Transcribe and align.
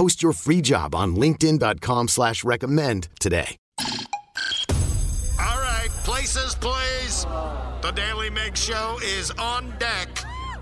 Post 0.00 0.22
your 0.22 0.32
free 0.32 0.62
job 0.62 0.94
on 0.94 1.14
linkedin.com 1.14 2.08
slash 2.08 2.42
recommend 2.42 3.08
today. 3.18 3.58
All 3.78 5.60
right, 5.60 5.90
places, 6.04 6.54
please. 6.54 7.26
The 7.82 7.92
Daily 7.94 8.30
Migs 8.30 8.56
Show 8.56 8.98
is 9.02 9.30
on 9.32 9.74
deck. 9.78 10.08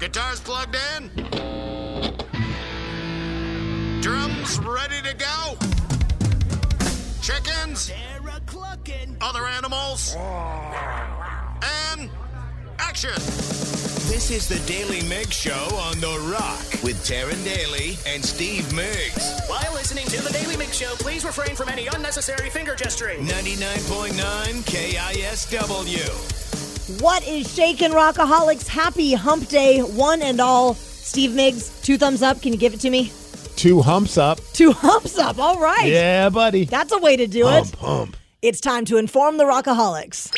Guitars 0.01 0.41
plugged 0.41 0.77
in. 0.97 1.09
Drums 4.01 4.59
ready 4.59 5.01
to 5.05 5.15
go. 5.15 5.57
Chickens. 7.23 7.93
Other 9.21 9.47
animals. 9.47 10.17
And 11.93 12.11
action. 12.79 13.11
This 14.09 14.31
is 14.31 14.49
the 14.49 14.59
Daily 14.67 15.01
Migs 15.01 15.33
Show 15.33 15.77
on 15.77 16.01
The 16.01 16.19
Rock 16.33 16.83
with 16.83 16.97
Taryn 17.05 17.43
Daly 17.45 17.99
and 18.07 18.25
Steve 18.25 18.65
Migs. 18.67 19.49
While 19.49 19.73
listening 19.75 20.07
to 20.07 20.23
the 20.23 20.31
Daily 20.33 20.55
Migs 20.55 20.75
Show, 20.75 20.95
please 20.97 21.25
refrain 21.25 21.55
from 21.55 21.69
any 21.69 21.87
unnecessary 21.89 22.49
finger 22.51 22.75
gesturing. 22.75 23.27
99.9 23.27 24.63
KISW. 24.65 26.09
What 27.03 27.27
is 27.29 27.53
shaking 27.55 27.91
rockaholics? 27.91 28.67
Happy 28.67 29.13
hump 29.13 29.49
day, 29.49 29.81
one 29.81 30.23
and 30.23 30.41
all. 30.41 30.75
Steve 30.75 31.31
Migs, 31.31 31.83
two 31.85 31.99
thumbs 31.99 32.23
up. 32.23 32.41
Can 32.41 32.53
you 32.53 32.59
give 32.59 32.73
it 32.75 32.81
to 32.81 32.91
me? 32.91 33.13
Two 33.57 33.83
humps 33.83 34.17
up. 34.17 34.41
Two 34.53 34.73
humps 34.73 35.19
up. 35.19 35.39
All 35.39 35.59
right. 35.61 35.87
Yeah, 35.87 36.29
buddy. 36.31 36.65
That's 36.65 36.93
a 36.93 36.99
way 36.99 37.17
to 37.17 37.27
do 37.27 37.45
Hump, 37.47 37.67
it. 37.67 37.75
hump. 37.79 38.17
It's 38.41 38.61
time 38.61 38.85
to 38.87 38.97
inform 38.99 39.37
the 39.37 39.45
rockaholics. 39.45 40.31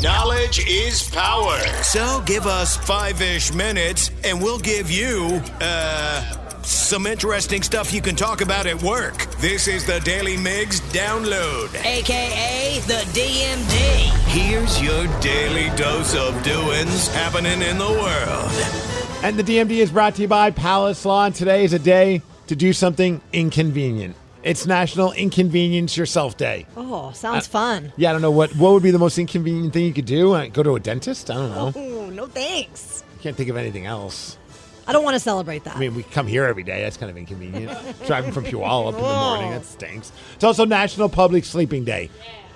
Knowledge 0.00 0.64
is 0.68 1.10
power. 1.10 1.58
So 1.82 2.22
give 2.24 2.46
us 2.46 2.76
five 2.76 3.20
ish 3.20 3.52
minutes 3.52 4.12
and 4.22 4.40
we'll 4.40 4.60
give 4.60 4.92
you, 4.92 5.42
uh, 5.60 6.22
some 6.62 7.04
interesting 7.04 7.62
stuff 7.62 7.92
you 7.92 8.00
can 8.00 8.14
talk 8.14 8.40
about 8.40 8.66
at 8.66 8.80
work. 8.80 9.26
This 9.40 9.66
is 9.66 9.86
the 9.86 9.98
Daily 10.00 10.36
Migs 10.36 10.80
download. 10.92 11.74
AKA 11.84 12.78
the 12.86 13.02
DMD. 13.12 14.28
Here's 14.28 14.80
your 14.80 15.06
daily 15.20 15.76
dose 15.76 16.14
of 16.14 16.40
doings 16.44 17.08
happening 17.08 17.60
in 17.62 17.78
the 17.78 17.88
world. 17.88 19.24
And 19.24 19.36
the 19.36 19.42
DMD 19.42 19.78
is 19.78 19.90
brought 19.90 20.14
to 20.14 20.22
you 20.22 20.28
by 20.28 20.52
Palace 20.52 21.04
Law. 21.04 21.24
And 21.24 21.34
today 21.34 21.64
is 21.64 21.72
a 21.72 21.78
day 21.80 22.22
to 22.46 22.54
do 22.54 22.72
something 22.72 23.20
inconvenient. 23.32 24.14
It's 24.42 24.66
National 24.66 25.12
Inconvenience 25.12 25.96
Yourself 25.96 26.36
Day. 26.36 26.66
Oh, 26.76 27.10
sounds 27.12 27.46
fun. 27.46 27.92
Yeah, 27.96 28.10
I 28.10 28.12
don't 28.12 28.22
know 28.22 28.30
what 28.30 28.54
what 28.56 28.72
would 28.72 28.82
be 28.82 28.90
the 28.92 28.98
most 28.98 29.18
inconvenient 29.18 29.72
thing 29.72 29.84
you 29.84 29.92
could 29.92 30.04
do. 30.06 30.32
Uh, 30.32 30.46
Go 30.46 30.62
to 30.62 30.76
a 30.76 30.80
dentist? 30.80 31.30
I 31.30 31.34
don't 31.34 31.50
know. 31.50 31.72
Oh, 31.74 32.10
no 32.10 32.26
thanks. 32.26 33.02
Can't 33.20 33.36
think 33.36 33.50
of 33.50 33.56
anything 33.56 33.84
else. 33.86 34.38
I 34.86 34.92
don't 34.92 35.04
want 35.04 35.14
to 35.14 35.20
celebrate 35.20 35.64
that. 35.64 35.76
I 35.76 35.80
mean, 35.80 35.94
we 35.94 36.02
come 36.04 36.26
here 36.26 36.44
every 36.44 36.62
day. 36.62 36.82
That's 36.82 36.96
kind 36.96 37.10
of 37.10 37.16
inconvenient. 37.18 37.76
Driving 38.06 38.32
from 38.32 38.44
Puyallup 38.44 38.90
in 38.94 38.94
the 38.96 39.02
morning, 39.02 39.50
that 39.50 39.64
stinks. 39.66 40.12
It's 40.36 40.44
also 40.44 40.64
National 40.64 41.08
Public 41.10 41.44
Sleeping 41.44 41.84
Day. 41.84 42.08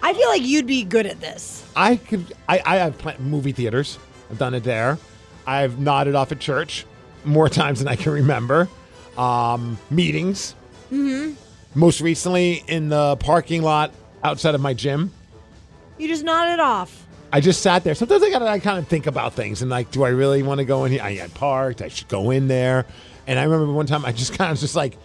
I 0.03 0.15
feel 0.15 0.29
like 0.29 0.43
you'd 0.43 0.67
be 0.67 0.85
good 0.85 1.07
at 1.07 1.21
this. 1.21 1.65
I 1.77 1.97
could. 1.97 2.33
I, 2.49 2.63
I 2.65 2.77
have 2.77 2.97
pla- 2.97 3.19
movie 3.19 3.53
theaters. 3.53 3.99
I've 4.31 4.39
done 4.39 4.55
it 4.55 4.63
there. 4.65 4.99
I've 5.47 5.79
nodded 5.81 6.15
off 6.15 6.31
at 6.33 6.39
church 6.39 6.87
more 7.25 7.49
times 7.51 7.81
than 7.81 7.89
I 7.89 7.97
can 7.97 8.13
remember. 8.13 8.69
Um, 9.19 9.79
meetings. 9.91 10.55
Mm-hmm. 10.93 11.35
Most 11.75 12.01
recently 12.01 12.63
in 12.67 12.89
the 12.89 13.17
parking 13.17 13.63
lot 13.63 13.93
outside 14.23 14.55
of 14.55 14.61
my 14.61 14.75
gym. 14.75 15.13
You 15.99 16.09
just 16.09 16.25
nodded 16.25 16.61
off. 16.61 17.07
I 17.33 17.41
just 17.41 17.63
sat 17.63 17.83
there. 17.83 17.95
Sometimes 17.95 18.23
I 18.23 18.31
gotta 18.31 18.47
I 18.47 18.59
kind 18.59 18.79
of 18.79 18.87
think 18.89 19.07
about 19.07 19.33
things 19.33 19.63
and 19.63 19.71
like, 19.71 19.91
do 19.91 20.03
I 20.03 20.11
really 20.11 20.43
want 20.43 20.59
to 20.59 20.65
go 20.65 20.85
in 20.85 20.93
here? 20.93 21.03
I, 21.03 21.23
I 21.23 21.29
parked. 21.33 21.81
I 21.81 21.89
should 21.89 22.09
go 22.09 22.31
in 22.31 22.49
there. 22.49 22.85
And 23.27 23.39
I 23.39 23.45
remember 23.45 23.73
one 23.73 23.87
time 23.87 24.05
I 24.05 24.13
just 24.13 24.35
kind 24.39 24.53
of 24.53 24.59
just 24.59 24.77
like, 24.77 24.99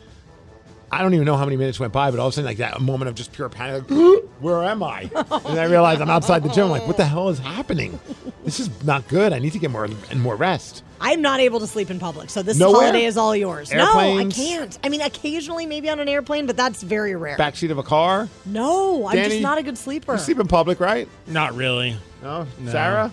I 0.91 1.01
don't 1.01 1.13
even 1.13 1.25
know 1.25 1.35
how 1.35 1.43
many 1.45 1.57
minutes 1.57 1.79
went 1.79 1.91
by, 1.91 2.11
but 2.11 2.19
all 2.19 2.27
of 2.27 2.33
a 2.33 2.35
sudden 2.35 2.45
like 2.45 2.57
that 2.57 2.79
moment 2.79 3.09
of 3.09 3.15
just 3.15 3.33
pure 3.33 3.49
panic. 3.49 3.89
Like, 3.89 4.23
Where 4.39 4.63
am 4.63 4.83
I? 4.83 5.09
And 5.13 5.59
I 5.59 5.65
realized 5.65 5.99
I'm 5.99 6.09
outside 6.09 6.43
the 6.43 6.49
gym. 6.49 6.65
I'm 6.65 6.69
like, 6.71 6.87
what 6.87 6.95
the 6.97 7.05
hell 7.05 7.29
is 7.29 7.39
happening? 7.39 7.99
This 8.45 8.59
is 8.59 8.69
not 8.83 9.07
good. 9.07 9.33
I 9.33 9.39
need 9.39 9.51
to 9.53 9.59
get 9.59 9.71
more 9.71 9.85
and 9.85 10.21
more 10.21 10.35
rest. 10.35 10.83
I'm 11.01 11.21
not 11.21 11.39
able 11.39 11.59
to 11.59 11.67
sleep 11.67 11.89
in 11.91 11.99
public, 11.99 12.29
so 12.29 12.41
this 12.41 12.57
Nowhere? 12.57 12.81
holiday 12.81 13.05
is 13.05 13.17
all 13.17 13.35
yours. 13.35 13.71
Airplanes? 13.71 14.37
No, 14.37 14.43
I 14.45 14.47
can't. 14.47 14.79
I 14.83 14.89
mean, 14.89 15.01
occasionally 15.01 15.65
maybe 15.65 15.89
on 15.89 15.99
an 15.99 16.07
airplane, 16.07 16.45
but 16.45 16.55
that's 16.55 16.81
very 16.83 17.15
rare. 17.15 17.37
Backseat 17.37 17.69
of 17.71 17.77
a 17.77 17.83
car. 17.83 18.29
no, 18.45 19.07
I'm 19.07 19.17
just 19.17 19.41
not 19.41 19.57
a 19.57 19.63
good 19.63 19.77
sleeper. 19.77 20.13
You 20.13 20.19
sleep 20.19 20.39
in 20.39 20.47
public, 20.47 20.79
right? 20.79 21.07
Not 21.27 21.55
really. 21.55 21.97
No, 22.23 22.47
Sarah. 22.65 23.11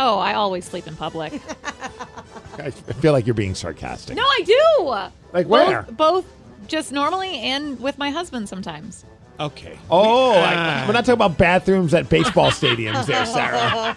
Oh, 0.00 0.18
I 0.18 0.34
always 0.34 0.64
sleep 0.64 0.86
in 0.86 0.96
public. 0.96 1.32
I 2.58 2.70
feel 2.70 3.12
like 3.12 3.26
you're 3.26 3.34
being 3.34 3.54
sarcastic. 3.54 4.16
no, 4.16 4.22
I 4.22 4.40
do. 4.44 5.10
Like 5.32 5.46
Both- 5.48 5.68
where? 5.68 5.82
Both, 5.82 6.24
just 6.66 6.92
normally 6.92 7.36
and 7.40 7.78
with 7.80 7.98
my 7.98 8.10
husband 8.10 8.48
sometimes. 8.48 9.04
Okay. 9.38 9.78
Oh, 9.90 10.30
We- 10.32 10.38
like, 10.38 10.56
Ah. 10.56 10.84
we're 10.86 10.94
not 10.94 11.00
talking 11.04 11.12
about 11.12 11.36
bathrooms 11.36 11.92
at 11.92 12.08
baseball 12.08 12.50
stadiums, 12.50 13.04
there, 13.04 13.26
Sarah. 13.26 13.94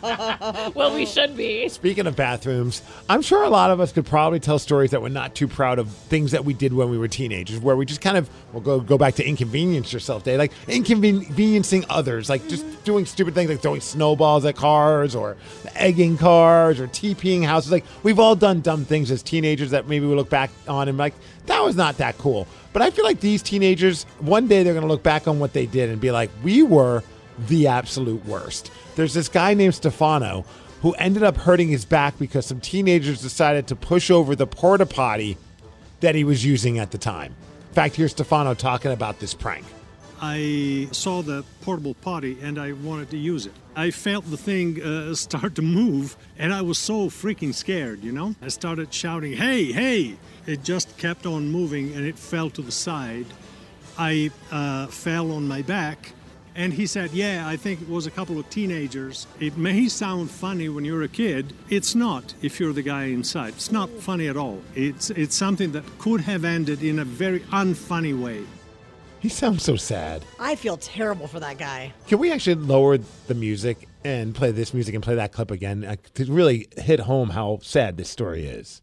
Well, 0.76 0.94
we 0.94 1.06
should 1.06 1.38
be. 1.38 1.70
Speaking 1.70 2.08
of 2.08 2.18
bathrooms, 2.18 2.82
I'm 3.08 3.22
sure 3.22 3.44
a 3.44 3.50
lot 3.50 3.72
of 3.72 3.80
us 3.80 3.94
could 3.94 4.06
probably 4.06 4.42
tell 4.42 4.60
stories 4.60 4.92
that 4.92 5.02
we're 5.02 5.08
not 5.08 5.36
too 5.36 5.48
proud 5.48 5.80
of 5.80 5.88
things 5.88 6.32
that 6.32 6.44
we 6.44 6.54
did 6.54 6.74
when 6.74 6.90
we 6.90 6.98
were 6.98 7.08
teenagers, 7.08 7.58
where 7.58 7.78
we 7.78 7.86
just 7.86 8.02
kind 8.02 8.18
of 8.18 8.30
we'll 8.52 8.62
go 8.62 8.82
go 8.82 8.98
back 8.98 9.16
to 9.16 9.26
inconvenience 9.26 9.94
yourself 9.94 10.26
day, 10.26 10.36
like 10.36 10.52
inconveniencing 10.68 11.86
others, 11.90 12.30
like 12.30 12.46
just 12.50 12.66
doing 12.84 13.06
stupid 13.06 13.34
things 13.34 13.50
like 13.50 13.62
throwing 13.62 13.80
snowballs 13.82 14.44
at 14.44 14.58
cars 14.58 15.16
or 15.16 15.38
egging 15.76 16.18
cars 16.18 16.82
or 16.82 16.88
TPing 16.90 17.46
houses. 17.46 17.72
Like 17.72 17.86
we've 18.04 18.20
all 18.20 18.36
done 18.36 18.60
dumb 18.60 18.84
things 18.84 19.10
as 19.10 19.24
teenagers 19.24 19.72
that 19.72 19.88
maybe 19.88 20.06
we 20.06 20.16
look 20.16 20.30
back 20.30 20.50
on 20.68 20.90
and 20.90 20.98
like 20.98 21.14
that 21.46 21.64
was 21.64 21.76
not 21.76 21.98
that 21.98 22.18
cool. 22.18 22.48
But 22.74 22.82
I 22.82 22.92
feel 22.92 23.06
like 23.06 23.20
these 23.20 23.42
teenagers, 23.42 24.04
one 24.20 24.48
day 24.48 24.64
they're 24.64 24.74
going 24.74 24.86
to 24.86 24.90
look 24.90 25.04
back 25.04 25.28
on 25.28 25.40
what 25.40 25.54
they 25.54 25.66
did 25.66 25.90
and 25.90 26.00
be 26.00 26.12
like, 26.12 26.30
we 26.44 26.64
were 26.64 27.04
the 27.48 27.68
absolute 27.68 28.24
worst. 28.26 28.72
There's 28.96 29.14
this 29.14 29.30
guy 29.30 29.54
named 29.54 29.76
Stefano 29.76 30.46
who 30.82 30.94
ended 30.94 31.24
up 31.24 31.38
hurting 31.38 31.70
his 31.70 31.86
back 31.86 32.18
because 32.20 32.46
some 32.46 32.60
teenagers 32.60 33.22
decided 33.22 33.68
to 33.68 33.76
push 33.76 34.10
over 34.10 34.36
the 34.36 34.48
porta 34.48 34.86
potty 34.86 35.38
that 36.00 36.16
he 36.16 36.24
was 36.24 36.46
using 36.46 36.80
at 36.80 36.92
the 36.92 36.98
time. 36.98 37.36
In 37.70 37.74
fact, 37.76 37.96
here's 37.96 38.12
Stefano 38.12 38.54
talking 38.54 38.92
about 38.92 39.20
this 39.20 39.34
prank. 39.34 39.66
I 40.22 40.90
saw 40.92 41.22
the 41.22 41.46
portable 41.62 41.94
potty 41.94 42.38
and 42.42 42.60
I 42.60 42.74
wanted 42.74 43.10
to 43.12 43.18
use 43.18 43.46
it. 43.46 43.54
I 43.76 43.92
felt 43.92 44.30
the 44.30 44.38
thing 44.38 44.82
uh, 44.82 45.16
start 45.16 45.56
to 45.56 45.62
move 45.62 46.18
and 46.38 46.54
I 46.54 46.62
was 46.62 46.78
so 46.78 47.10
freaking 47.10 47.54
scared, 47.54 48.04
you 48.04 48.12
know? 48.12 48.36
I 48.42 48.50
started 48.50 48.94
shouting, 48.94 49.34
hey, 49.34 49.72
hey! 49.72 50.18
It 50.50 50.64
just 50.64 50.98
kept 50.98 51.28
on 51.28 51.52
moving 51.52 51.94
and 51.94 52.04
it 52.04 52.18
fell 52.18 52.50
to 52.50 52.64
the 52.64 52.72
side. 52.72 53.28
I 54.00 54.32
uh, 54.52 54.88
fell 54.88 55.32
on 55.32 55.48
my 55.48 55.62
back 55.62 56.14
and 56.56 56.74
he 56.74 56.88
said, 56.88 57.12
yeah, 57.12 57.48
I 57.48 57.56
think 57.56 57.84
it 57.84 57.88
was 57.88 58.08
a 58.08 58.12
couple 58.12 58.40
of 58.40 58.50
teenagers. 58.50 59.28
It 59.40 59.58
may 59.58 59.88
sound 59.88 60.32
funny 60.32 60.68
when 60.68 60.86
you're 60.86 61.04
a 61.04 61.08
kid. 61.08 61.54
It's 61.70 61.94
not 61.94 62.34
if 62.42 62.60
you're 62.60 62.74
the 62.74 62.82
guy 62.82 63.04
inside. 63.04 63.50
It's 63.50 63.72
not 63.72 63.92
funny 63.92 64.28
at 64.28 64.38
all. 64.38 64.60
It's, 64.74 65.12
it's 65.12 65.36
something 65.36 65.72
that 65.74 65.84
could 66.00 66.22
have 66.22 66.44
ended 66.44 66.82
in 66.82 66.98
a 66.98 67.06
very 67.06 67.42
unfunny 67.52 68.20
way. 68.20 68.44
He 69.20 69.30
sounds 69.30 69.62
so 69.62 69.76
sad. 69.76 70.26
I 70.40 70.56
feel 70.56 70.78
terrible 70.78 71.28
for 71.28 71.40
that 71.42 71.60
guy. 71.60 71.94
Can 72.08 72.18
we 72.18 72.32
actually 72.32 72.56
lower 72.56 72.98
the 72.98 73.36
music 73.36 73.88
and 74.04 74.34
play 74.34 74.50
this 74.50 74.74
music 74.74 74.96
and 74.96 75.04
play 75.04 75.14
that 75.14 75.32
clip 75.32 75.52
again 75.52 75.84
uh, 75.84 75.98
to 76.16 76.26
really 76.26 76.70
hit 76.76 77.02
home 77.02 77.30
how 77.30 77.60
sad 77.62 77.98
this 77.98 78.10
story 78.10 78.48
is? 78.48 78.82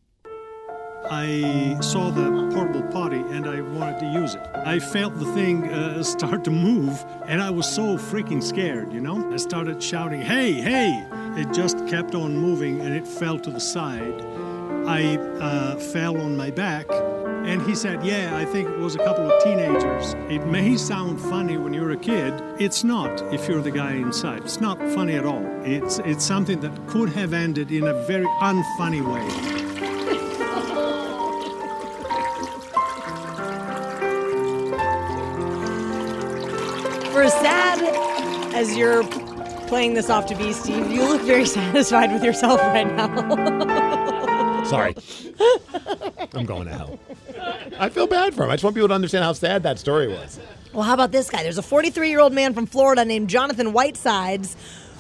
I 1.10 1.76
saw 1.81 2.10
the 2.10 2.50
portable 2.52 2.82
potty 2.90 3.20
and 3.20 3.46
I 3.46 3.60
wanted 3.60 4.00
to 4.00 4.06
use 4.06 4.34
it. 4.34 4.43
I 4.54 4.78
felt 4.78 5.19
the 5.19 5.32
thing 5.32 5.69
uh, 5.69 6.02
start 6.02 6.43
to 6.44 6.50
move 6.50 7.04
and 7.26 7.40
I 7.40 7.50
was 7.50 7.69
so 7.69 7.96
freaking 7.96 8.43
scared, 8.43 8.93
you 8.93 9.00
know? 9.00 9.32
I 9.32 9.37
started 9.37 9.82
shouting, 9.82 10.20
hey, 10.20 10.52
hey! 10.52 11.06
It 11.37 11.52
just 11.52 11.87
kept 11.87 12.14
on 12.14 12.37
moving 12.37 12.81
and 12.81 12.94
it 12.94 13.06
fell 13.06 13.38
to 13.38 13.50
the 13.50 13.60
side. 13.60 14.20
I 14.87 15.16
uh, 15.40 15.76
fell 15.76 16.16
on 16.20 16.37
my 16.37 16.50
back 16.50 16.87
and 17.46 17.62
he 17.62 17.76
said, 17.76 18.04
Yeah, 18.04 18.37
I 18.37 18.44
think 18.44 18.69
it 18.69 18.78
was 18.78 18.96
a 18.96 18.98
couple 18.98 19.31
of 19.31 19.43
teenagers. 19.44 20.14
It 20.28 20.44
may 20.46 20.76
sound 20.76 21.20
funny 21.20 21.56
when 21.56 21.72
you're 21.72 21.93
a 21.93 21.96
kid. 21.96 22.34
It's 22.58 22.82
not 22.82 23.22
if 23.32 23.48
you're 23.48 23.62
the 23.62 23.70
guy 23.70 23.93
inside. 23.93 24.43
It's 24.43 24.60
not 24.60 24.78
funny 24.90 25.14
at 25.14 25.25
all. 25.25 25.46
It's, 25.62 26.00
it's 26.00 26.25
something 26.25 26.60
that 26.60 26.88
could 26.88 27.10
have 27.10 27.32
ended 27.32 27.70
in 27.70 27.87
a 27.87 27.94
very 28.06 28.26
unfunny 28.40 29.00
way. 29.00 29.66
For 37.17 37.23
as 37.23 37.33
sad 37.33 38.55
as 38.55 38.77
you're 38.77 39.03
playing 39.69 39.95
this 39.95 40.11
off 40.11 40.27
to 40.27 40.35
be, 40.35 40.53
Steve, 40.53 40.91
you 40.91 41.09
look 41.09 41.23
very 41.23 41.47
satisfied 41.57 42.13
with 42.13 42.23
yourself 42.23 42.61
right 42.61 42.87
now. 42.95 44.63
Sorry. 44.65 44.95
I'm 46.35 46.45
going 46.45 46.67
to 46.67 46.75
hell. 46.75 46.99
I 47.79 47.89
feel 47.89 48.07
bad 48.07 48.35
for 48.35 48.45
him. 48.45 48.51
I 48.51 48.57
just 48.57 48.65
want 48.65 48.77
people 48.77 48.89
to 48.89 48.95
understand 48.95 49.25
how 49.25 49.33
sad 49.33 49.63
that 49.63 49.79
story 49.79 50.09
was. 50.09 50.39
well, 50.75 50.83
how 50.83 50.93
about 50.93 51.11
this 51.11 51.31
guy? 51.31 51.43
There's 51.43 51.57
a 51.57 51.63
43 51.63 52.11
year 52.11 52.21
old 52.21 52.35
man 52.35 52.53
from 52.53 52.67
Florida 52.67 53.03
named 53.03 53.31
Jonathan 53.31 53.73
Whitesides 53.73 54.55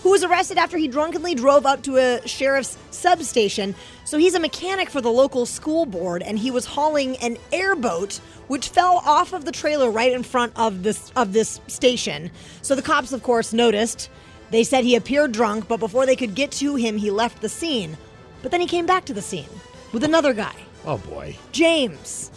who 0.06 0.12
was 0.12 0.22
arrested 0.22 0.56
after 0.56 0.78
he 0.78 0.86
drunkenly 0.86 1.34
drove 1.34 1.66
up 1.66 1.82
to 1.82 1.96
a 1.96 2.24
sheriff's 2.28 2.78
substation. 2.92 3.74
So 4.04 4.18
he's 4.18 4.36
a 4.36 4.38
mechanic 4.38 4.88
for 4.88 5.00
the 5.00 5.10
local 5.10 5.46
school 5.46 5.84
board 5.84 6.22
and 6.22 6.38
he 6.38 6.52
was 6.52 6.64
hauling 6.64 7.16
an 7.16 7.36
airboat 7.50 8.20
which 8.46 8.68
fell 8.68 9.02
off 9.04 9.32
of 9.32 9.44
the 9.44 9.50
trailer 9.50 9.90
right 9.90 10.12
in 10.12 10.22
front 10.22 10.52
of 10.54 10.84
this 10.84 11.10
of 11.16 11.32
this 11.32 11.60
station. 11.66 12.30
So 12.62 12.76
the 12.76 12.82
cops 12.82 13.12
of 13.12 13.24
course 13.24 13.52
noticed. 13.52 14.08
They 14.52 14.62
said 14.62 14.84
he 14.84 14.94
appeared 14.94 15.32
drunk, 15.32 15.66
but 15.66 15.80
before 15.80 16.06
they 16.06 16.14
could 16.14 16.36
get 16.36 16.52
to 16.52 16.76
him, 16.76 16.98
he 16.98 17.10
left 17.10 17.42
the 17.42 17.48
scene. 17.48 17.98
But 18.42 18.52
then 18.52 18.60
he 18.60 18.68
came 18.68 18.86
back 18.86 19.06
to 19.06 19.12
the 19.12 19.22
scene 19.22 19.50
with 19.92 20.04
another 20.04 20.34
guy, 20.34 20.54
Oh 20.84 20.98
boy. 20.98 21.36
James. 21.50 22.30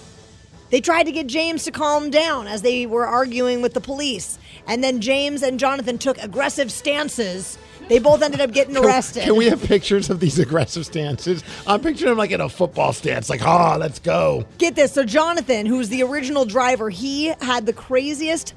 They 0.71 0.81
tried 0.81 1.03
to 1.03 1.11
get 1.11 1.27
James 1.27 1.65
to 1.65 1.71
calm 1.71 2.09
down 2.09 2.47
as 2.47 2.63
they 2.63 2.87
were 2.87 3.05
arguing 3.05 3.61
with 3.61 3.75
the 3.75 3.81
police. 3.81 4.39
And 4.69 4.83
then 4.83 5.01
James 5.01 5.41
and 5.41 5.59
Jonathan 5.59 5.97
took 5.97 6.19
aggressive 6.19 6.71
stances. 6.71 7.57
They 7.87 7.97
both 7.97 8.21
ended 8.21 8.39
up 8.39 8.51
getting 8.51 8.77
arrested. 8.77 9.23
Can 9.23 9.35
we 9.35 9.47
have 9.47 9.63
pictures 9.63 10.11
of 10.11 10.19
these 10.19 10.37
aggressive 10.37 10.85
stances? 10.85 11.43
I'm 11.65 11.81
picturing 11.81 12.11
him 12.11 12.19
like 12.19 12.29
in 12.29 12.39
a 12.39 12.47
football 12.47 12.93
stance, 12.93 13.31
like, 13.31 13.41
ah, 13.43 13.77
let's 13.77 13.97
go. 13.97 14.45
Get 14.59 14.75
this. 14.75 14.93
So, 14.93 15.03
Jonathan, 15.03 15.65
who's 15.65 15.89
the 15.89 16.03
original 16.03 16.45
driver, 16.45 16.91
he 16.91 17.33
had 17.41 17.65
the 17.65 17.73
craziest 17.73 18.53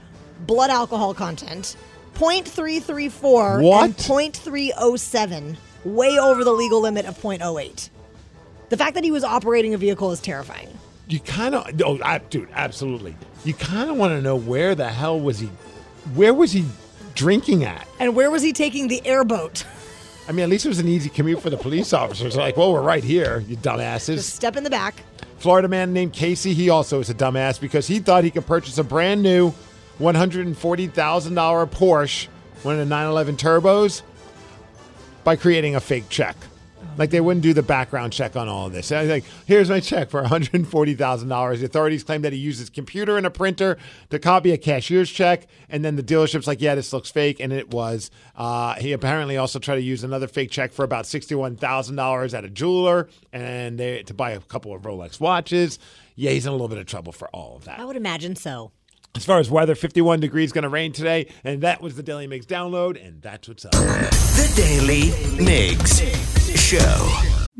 blood 0.46 0.68
alcohol 0.68 1.14
content 1.14 1.76
0.334 2.14 3.62
What? 3.62 3.84
and 3.84 3.96
0.307, 3.96 5.56
way 5.84 6.18
over 6.18 6.44
the 6.44 6.52
legal 6.52 6.80
limit 6.80 7.06
of 7.06 7.18
0.08. 7.18 7.88
The 8.68 8.76
fact 8.76 8.94
that 8.94 9.04
he 9.04 9.10
was 9.10 9.24
operating 9.24 9.72
a 9.72 9.78
vehicle 9.78 10.12
is 10.12 10.20
terrifying. 10.20 10.68
You 11.08 11.20
kind 11.20 11.54
of, 11.54 11.80
oh, 11.82 11.98
I, 12.04 12.18
dude, 12.18 12.50
absolutely. 12.52 13.16
You 13.44 13.54
kind 13.54 13.90
of 13.90 13.96
want 13.96 14.12
to 14.12 14.20
know 14.20 14.36
where 14.36 14.74
the 14.74 14.90
hell 14.90 15.18
was 15.18 15.38
he? 15.38 15.48
Where 16.14 16.34
was 16.34 16.52
he 16.52 16.64
drinking 17.14 17.64
at? 17.64 17.86
And 17.98 18.14
where 18.14 18.30
was 18.30 18.42
he 18.42 18.52
taking 18.52 18.88
the 18.88 19.06
airboat? 19.06 19.64
I 20.28 20.32
mean, 20.32 20.44
at 20.44 20.48
least 20.48 20.64
it 20.64 20.68
was 20.68 20.78
an 20.78 20.88
easy 20.88 21.08
commute 21.08 21.40
for 21.42 21.50
the 21.50 21.56
police 21.56 21.92
officers. 21.92 22.36
Like, 22.36 22.56
well, 22.56 22.72
we're 22.72 22.82
right 22.82 23.02
here, 23.02 23.40
you 23.48 23.56
dumbasses. 23.56 24.16
Just 24.16 24.34
step 24.34 24.56
in 24.56 24.64
the 24.64 24.70
back. 24.70 25.02
Florida 25.38 25.66
man 25.66 25.92
named 25.92 26.12
Casey, 26.12 26.54
he 26.54 26.70
also 26.70 27.00
is 27.00 27.10
a 27.10 27.14
dumbass 27.14 27.60
because 27.60 27.88
he 27.88 27.98
thought 27.98 28.22
he 28.22 28.30
could 28.30 28.46
purchase 28.46 28.78
a 28.78 28.84
brand 28.84 29.22
new 29.22 29.52
$140,000 29.98 31.66
Porsche, 31.70 32.28
one 32.62 32.74
of 32.74 32.78
the 32.78 32.86
911 32.86 33.36
turbos, 33.36 34.02
by 35.24 35.34
creating 35.36 35.74
a 35.74 35.80
fake 35.80 36.08
check. 36.08 36.36
Like 36.96 37.10
they 37.10 37.20
wouldn't 37.20 37.42
do 37.42 37.52
the 37.52 37.62
background 37.62 38.12
check 38.12 38.36
on 38.36 38.48
all 38.48 38.66
of 38.66 38.72
this. 38.72 38.92
And 38.92 39.08
like, 39.08 39.24
here's 39.46 39.70
my 39.70 39.80
check 39.80 40.10
for 40.10 40.22
$140,000. 40.22 41.58
The 41.58 41.64
authorities 41.64 42.04
claim 42.04 42.22
that 42.22 42.32
he 42.32 42.38
used 42.38 42.60
his 42.60 42.70
computer 42.70 43.16
and 43.16 43.26
a 43.26 43.30
printer 43.30 43.78
to 44.10 44.18
copy 44.18 44.52
a 44.52 44.58
cashier's 44.58 45.10
check, 45.10 45.46
and 45.68 45.84
then 45.84 45.96
the 45.96 46.02
dealership's 46.02 46.46
like, 46.46 46.60
"Yeah, 46.60 46.74
this 46.74 46.92
looks 46.92 47.10
fake," 47.10 47.40
and 47.40 47.52
it 47.52 47.70
was. 47.70 48.10
Uh, 48.36 48.74
he 48.74 48.92
apparently 48.92 49.36
also 49.36 49.58
tried 49.58 49.76
to 49.76 49.82
use 49.82 50.04
another 50.04 50.28
fake 50.28 50.50
check 50.50 50.72
for 50.72 50.84
about 50.84 51.06
sixty-one 51.06 51.56
thousand 51.56 51.96
dollars 51.96 52.34
at 52.34 52.44
a 52.44 52.50
jeweler, 52.50 53.08
and 53.32 53.78
they, 53.78 54.02
to 54.04 54.14
buy 54.14 54.32
a 54.32 54.40
couple 54.40 54.74
of 54.74 54.82
Rolex 54.82 55.20
watches. 55.20 55.78
Yeah, 56.14 56.32
he's 56.32 56.44
in 56.44 56.50
a 56.50 56.52
little 56.52 56.68
bit 56.68 56.78
of 56.78 56.86
trouble 56.86 57.12
for 57.12 57.28
all 57.28 57.56
of 57.56 57.64
that. 57.64 57.80
I 57.80 57.84
would 57.84 57.96
imagine 57.96 58.36
so. 58.36 58.72
As 59.14 59.24
far 59.26 59.38
as 59.38 59.50
weather, 59.50 59.74
51 59.74 60.20
degrees 60.20 60.52
going 60.52 60.62
to 60.62 60.68
rain 60.70 60.92
today, 60.92 61.26
and 61.44 61.60
that 61.62 61.82
was 61.82 61.96
the 61.96 62.02
Daily 62.02 62.26
Migs 62.26 62.46
download, 62.46 63.04
and 63.04 63.20
that's 63.20 63.46
what's 63.46 63.64
up. 63.64 63.72
The 63.72 64.52
Daily 64.56 65.10
Migs 65.36 66.00
Show. 66.56 67.41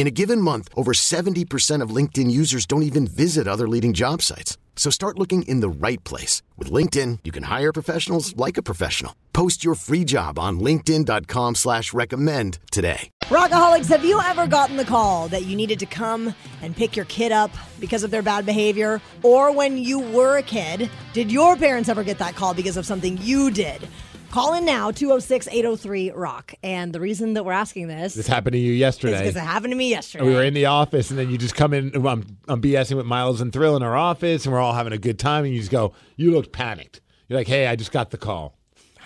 In 0.00 0.06
a 0.06 0.10
given 0.22 0.40
month, 0.40 0.70
over 0.74 0.92
70% 0.92 1.82
of 1.82 1.94
LinkedIn 1.94 2.30
users 2.30 2.64
don't 2.64 2.84
even 2.84 3.06
visit 3.06 3.46
other 3.46 3.68
leading 3.68 3.92
job 3.92 4.22
sites. 4.22 4.56
So 4.74 4.88
start 4.88 5.18
looking 5.18 5.42
in 5.42 5.60
the 5.60 5.68
right 5.68 6.02
place. 6.04 6.40
With 6.56 6.72
LinkedIn, 6.72 7.18
you 7.24 7.30
can 7.30 7.42
hire 7.42 7.70
professionals 7.70 8.34
like 8.34 8.56
a 8.56 8.62
professional. 8.62 9.14
Post 9.34 9.62
your 9.62 9.74
free 9.74 10.06
job 10.06 10.38
on 10.38 10.58
linkedin.com 10.58 11.54
slash 11.54 11.92
recommend 11.92 12.60
today. 12.72 13.10
Rockaholics, 13.24 13.88
have 13.88 14.02
you 14.02 14.18
ever 14.22 14.46
gotten 14.46 14.78
the 14.78 14.86
call 14.86 15.28
that 15.28 15.44
you 15.44 15.54
needed 15.54 15.78
to 15.80 15.86
come 15.86 16.34
and 16.62 16.74
pick 16.74 16.96
your 16.96 17.04
kid 17.04 17.30
up 17.30 17.50
because 17.78 18.02
of 18.02 18.10
their 18.10 18.22
bad 18.22 18.46
behavior? 18.46 19.02
Or 19.22 19.52
when 19.52 19.76
you 19.76 19.98
were 19.98 20.38
a 20.38 20.42
kid, 20.42 20.88
did 21.12 21.30
your 21.30 21.56
parents 21.56 21.90
ever 21.90 22.04
get 22.04 22.16
that 22.16 22.36
call 22.36 22.54
because 22.54 22.78
of 22.78 22.86
something 22.86 23.18
you 23.18 23.50
did? 23.50 23.86
Call 24.30 24.54
in 24.54 24.64
now, 24.64 24.92
206 24.92 25.48
803 25.48 26.12
Rock. 26.12 26.54
And 26.62 26.92
the 26.92 27.00
reason 27.00 27.34
that 27.34 27.44
we're 27.44 27.52
asking 27.52 27.88
this 27.88 28.14
This 28.14 28.28
happened 28.28 28.52
to 28.52 28.58
you 28.58 28.72
yesterday. 28.72 29.18
because 29.18 29.34
it 29.34 29.40
happened 29.40 29.72
to 29.72 29.76
me 29.76 29.90
yesterday. 29.90 30.24
we 30.24 30.32
were 30.34 30.44
in 30.44 30.54
the 30.54 30.66
office, 30.66 31.10
and 31.10 31.18
then 31.18 31.30
you 31.30 31.36
just 31.36 31.56
come 31.56 31.74
in. 31.74 31.94
I'm, 31.94 32.38
I'm 32.46 32.62
BSing 32.62 32.96
with 32.96 33.06
Miles 33.06 33.40
and 33.40 33.52
Thrill 33.52 33.76
in 33.76 33.82
our 33.82 33.96
office, 33.96 34.44
and 34.44 34.52
we're 34.52 34.60
all 34.60 34.72
having 34.72 34.92
a 34.92 34.98
good 34.98 35.18
time. 35.18 35.44
And 35.44 35.52
you 35.52 35.58
just 35.58 35.72
go, 35.72 35.92
You 36.16 36.30
looked 36.32 36.52
panicked. 36.52 37.00
You're 37.28 37.38
like, 37.40 37.48
Hey, 37.48 37.66
I 37.66 37.74
just 37.74 37.90
got 37.92 38.10
the 38.10 38.18
call. 38.18 38.56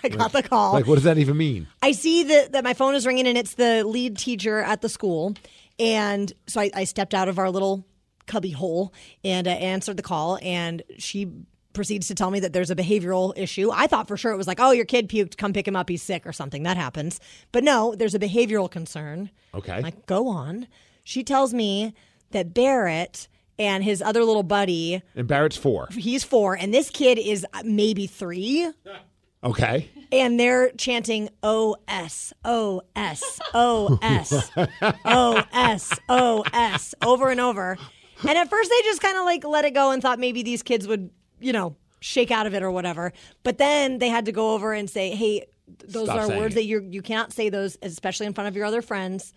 I 0.03 0.09
got 0.09 0.31
the 0.31 0.43
call. 0.43 0.73
Like, 0.73 0.85
what 0.85 0.95
does 0.95 1.03
that 1.05 1.17
even 1.17 1.35
mean? 1.37 1.65
I 1.81 1.91
see 1.91 2.23
that, 2.25 2.51
that 2.51 2.63
my 2.63 2.75
phone 2.75 2.93
is 2.93 3.07
ringing 3.07 3.25
and 3.25 3.37
it's 3.37 3.55
the 3.55 3.83
lead 3.83 4.17
teacher 4.17 4.59
at 4.59 4.81
the 4.81 4.89
school. 4.89 5.33
And 5.79 6.31
so 6.45 6.61
I, 6.61 6.69
I 6.75 6.83
stepped 6.83 7.15
out 7.15 7.27
of 7.27 7.39
our 7.39 7.49
little 7.49 7.87
cubby 8.27 8.51
hole 8.51 8.93
and 9.23 9.47
uh, 9.47 9.51
answered 9.51 9.97
the 9.97 10.03
call. 10.03 10.37
And 10.43 10.83
she 10.99 11.31
proceeds 11.75 12.07
to 12.07 12.15
tell 12.15 12.31
me 12.31 12.39
that 12.39 12.53
there's 12.53 12.71
a 12.71 12.75
behavioral 12.75 13.33
issue. 13.37 13.69
I 13.71 13.85
thought 13.85 14.07
for 14.07 14.17
sure 14.17 14.31
it 14.31 14.37
was 14.37 14.47
like, 14.47 14.59
oh, 14.59 14.71
your 14.71 14.85
kid 14.85 15.07
puked, 15.09 15.37
come 15.37 15.53
pick 15.53 15.67
him 15.67 15.75
up, 15.75 15.89
he's 15.89 16.01
sick 16.01 16.25
or 16.25 16.33
something. 16.33 16.63
That 16.63 16.77
happens. 16.77 17.19
But 17.51 17.63
no, 17.63 17.93
there's 17.95 18.15
a 18.15 18.19
behavioral 18.19 18.69
concern. 18.71 19.29
Okay. 19.53 19.73
I'm 19.73 19.83
like, 19.83 20.07
go 20.07 20.27
on. 20.27 20.67
She 21.03 21.23
tells 21.23 21.53
me 21.53 21.93
that 22.31 22.53
Barrett 22.53 23.27
and 23.59 23.83
his 23.83 24.01
other 24.01 24.23
little 24.23 24.43
buddy, 24.43 25.01
And 25.15 25.27
Barrett's 25.27 25.55
four. 25.57 25.87
he's 25.91 26.23
four, 26.23 26.55
and 26.55 26.73
this 26.73 26.89
kid 26.89 27.17
is 27.19 27.45
maybe 27.63 28.07
three. 28.07 28.71
Okay. 29.43 29.91
And 30.11 30.39
they're 30.39 30.71
chanting 30.71 31.29
O 31.43 31.75
S 31.87 32.33
O 32.43 32.81
S 32.95 33.39
O 33.53 33.99
S 34.01 34.49
O 35.05 35.43
S 35.53 35.91
O 36.09 36.43
S 36.51 36.95
over 37.05 37.29
and 37.29 37.39
over. 37.39 37.77
And 38.27 38.37
at 38.39 38.49
first 38.49 38.71
they 38.71 38.81
just 38.85 39.01
kind 39.01 39.15
of 39.19 39.23
like 39.25 39.43
let 39.43 39.63
it 39.63 39.75
go 39.75 39.91
and 39.91 40.01
thought 40.01 40.17
maybe 40.17 40.41
these 40.41 40.63
kids 40.63 40.87
would, 40.87 41.11
you 41.39 41.53
know, 41.53 41.75
shake 41.99 42.31
out 42.31 42.47
of 42.47 42.53
it 42.53 42.63
or 42.63 42.71
whatever. 42.71 43.13
But 43.43 43.57
then 43.57 43.99
they 43.99 44.09
had 44.09 44.25
to 44.25 44.31
go 44.31 44.53
over 44.53 44.73
and 44.73 44.89
say, 44.89 45.11
"Hey, 45.11 45.45
those 45.87 46.05
Stop 46.05 46.19
are 46.19 46.37
words 46.37 46.53
it. 46.53 46.59
that 46.59 46.65
you 46.65 46.87
you 46.89 47.01
cannot 47.01 47.33
say 47.33 47.49
those, 47.49 47.77
especially 47.81 48.25
in 48.25 48.33
front 48.33 48.47
of 48.47 48.55
your 48.55 48.65
other 48.65 48.81
friends." 48.81 49.33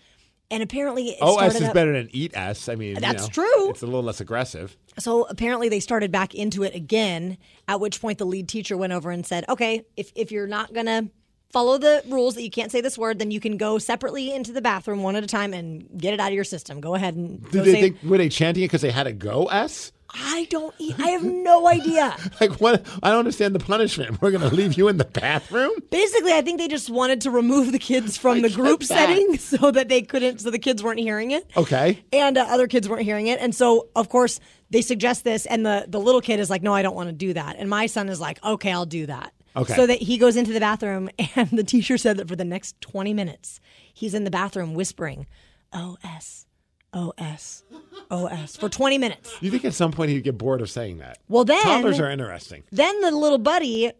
And 0.50 0.62
apparently, 0.62 1.10
it 1.10 1.18
oh, 1.20 1.34
OS 1.34 1.36
started 1.36 1.56
is 1.56 1.68
up- 1.68 1.74
better 1.74 1.92
than 1.92 2.08
eat 2.10 2.34
S. 2.34 2.68
I 2.70 2.74
mean, 2.74 2.94
you 2.94 3.00
That's 3.00 3.24
know, 3.24 3.28
true. 3.28 3.70
It's 3.70 3.82
a 3.82 3.86
little 3.86 4.02
less 4.02 4.20
aggressive. 4.20 4.76
So 4.98 5.24
apparently 5.24 5.68
they 5.68 5.80
started 5.80 6.10
back 6.10 6.34
into 6.34 6.62
it 6.62 6.74
again, 6.74 7.36
at 7.68 7.80
which 7.80 8.00
point 8.00 8.18
the 8.18 8.24
lead 8.24 8.48
teacher 8.48 8.76
went 8.76 8.94
over 8.94 9.10
and 9.10 9.26
said, 9.26 9.44
Okay, 9.48 9.84
if, 9.96 10.10
if 10.14 10.32
you're 10.32 10.46
not 10.46 10.72
going 10.72 10.86
to 10.86 11.10
follow 11.50 11.78
the 11.78 12.02
rules 12.08 12.34
that 12.34 12.42
you 12.42 12.50
can't 12.50 12.72
say 12.72 12.80
this 12.80 12.96
word, 12.96 13.18
then 13.18 13.30
you 13.30 13.40
can 13.40 13.56
go 13.56 13.78
separately 13.78 14.34
into 14.34 14.52
the 14.52 14.62
bathroom 14.62 15.02
one 15.02 15.16
at 15.16 15.24
a 15.24 15.26
time 15.26 15.52
and 15.52 15.86
get 15.98 16.14
it 16.14 16.20
out 16.20 16.28
of 16.28 16.34
your 16.34 16.44
system. 16.44 16.80
Go 16.80 16.94
ahead 16.94 17.14
and 17.14 17.42
Did 17.50 17.64
they 17.64 17.72
say, 17.72 17.80
think 17.80 18.02
were 18.02 18.18
they 18.18 18.28
chanting 18.28 18.62
it 18.64 18.68
because 18.68 18.82
they 18.82 18.90
had 18.90 19.04
to 19.04 19.12
go 19.12 19.46
S? 19.46 19.92
I 20.14 20.46
don't 20.50 20.74
eat. 20.78 20.98
I 20.98 21.08
have 21.10 21.22
no 21.24 21.68
idea. 21.68 22.16
Like 22.40 22.52
what? 22.60 22.86
I 23.02 23.10
don't 23.10 23.18
understand 23.20 23.54
the 23.54 23.58
punishment. 23.58 24.22
We're 24.22 24.30
gonna 24.30 24.48
leave 24.48 24.74
you 24.74 24.88
in 24.88 24.96
the 24.96 25.04
bathroom. 25.04 25.72
Basically, 25.90 26.32
I 26.32 26.40
think 26.40 26.58
they 26.58 26.68
just 26.68 26.88
wanted 26.88 27.20
to 27.22 27.30
remove 27.30 27.72
the 27.72 27.78
kids 27.80 28.16
from 28.16 28.42
the 28.42 28.50
group 28.50 28.84
setting 28.84 29.36
so 29.38 29.70
that 29.72 29.88
they 29.88 30.02
couldn't, 30.02 30.40
so 30.40 30.50
the 30.50 30.58
kids 30.58 30.82
weren't 30.82 31.00
hearing 31.00 31.32
it. 31.32 31.50
Okay. 31.56 32.02
and 32.12 32.38
uh, 32.38 32.46
other 32.48 32.68
kids 32.68 32.88
weren't 32.88 33.02
hearing 33.02 33.26
it. 33.26 33.40
And 33.40 33.54
so, 33.54 33.88
of 33.96 34.08
course, 34.08 34.38
they 34.70 34.82
suggest 34.82 35.24
this, 35.24 35.46
and 35.46 35.66
the 35.66 35.86
the 35.88 35.98
little 35.98 36.20
kid 36.20 36.38
is 36.38 36.48
like, 36.48 36.62
"No, 36.62 36.72
I 36.74 36.82
don't 36.82 36.94
want 36.94 37.08
to 37.08 37.14
do 37.14 37.32
that." 37.34 37.56
And 37.56 37.68
my 37.68 37.86
son 37.86 38.08
is 38.08 38.20
like, 38.20 38.42
"Okay, 38.44 38.70
I'll 38.72 38.86
do 38.86 39.06
that." 39.06 39.32
Okay. 39.56 39.74
So 39.74 39.86
that 39.86 40.00
he 40.00 40.16
goes 40.18 40.36
into 40.36 40.52
the 40.52 40.60
bathroom, 40.60 41.08
and 41.36 41.50
the 41.50 41.64
teacher 41.64 41.98
said 41.98 42.18
that 42.18 42.28
for 42.28 42.36
the 42.36 42.44
next 42.44 42.80
twenty 42.80 43.14
minutes, 43.14 43.60
he's 43.92 44.14
in 44.14 44.22
the 44.24 44.30
bathroom 44.30 44.74
whispering, 44.74 45.26
"O 45.72 45.96
S, 46.04 46.46
O 46.92 47.12
S, 47.18 47.64
O 48.10 48.26
S" 48.26 48.56
for 48.56 48.68
twenty 48.68 48.98
minutes. 48.98 49.34
You 49.40 49.50
think 49.50 49.64
at 49.64 49.74
some 49.74 49.92
point 49.92 50.10
he'd 50.10 50.24
get 50.24 50.38
bored 50.38 50.60
of 50.60 50.70
saying 50.70 50.98
that? 50.98 51.18
Well, 51.28 51.44
then 51.44 51.62
toddlers 51.62 52.00
are 52.00 52.10
interesting. 52.10 52.64
Then 52.72 53.00
the 53.00 53.10
little 53.10 53.38
buddy, 53.38 53.92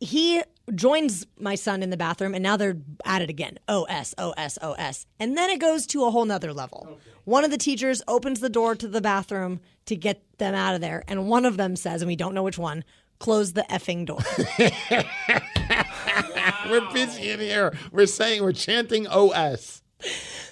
he 0.00 0.42
joins 0.74 1.26
my 1.38 1.54
son 1.54 1.82
in 1.82 1.90
the 1.90 1.96
bathroom, 1.96 2.34
and 2.34 2.42
now 2.42 2.56
they're 2.56 2.76
at 3.04 3.22
it 3.22 3.30
again. 3.30 3.58
O 3.68 3.84
S 3.84 4.14
O 4.18 4.32
S 4.36 4.58
O 4.62 4.72
S, 4.74 5.06
and 5.18 5.36
then 5.36 5.50
it 5.50 5.60
goes 5.60 5.86
to 5.88 6.04
a 6.04 6.10
whole 6.10 6.24
nother 6.24 6.52
level. 6.52 6.98
One 7.24 7.44
of 7.44 7.50
the 7.50 7.58
teachers 7.58 8.02
opens 8.06 8.38
the 8.40 8.48
door 8.48 8.76
to 8.76 8.86
the 8.86 9.00
bathroom 9.00 9.60
to 9.86 9.96
get 9.96 10.22
them 10.38 10.54
out 10.54 10.74
of 10.76 10.80
there, 10.80 11.02
and 11.08 11.28
one 11.28 11.44
of 11.44 11.56
them 11.56 11.74
says, 11.74 12.02
and 12.02 12.08
we 12.08 12.14
don't 12.16 12.34
know 12.34 12.42
which 12.44 12.58
one, 12.58 12.84
close 13.18 13.54
the 13.54 13.64
effing 13.70 14.06
door. 14.06 14.20
We're 16.70 16.92
busy 16.92 17.30
in 17.30 17.40
here. 17.40 17.76
We're 17.92 18.06
saying 18.06 18.42
we're 18.42 18.52
chanting 18.52 19.06
OS. 19.06 19.82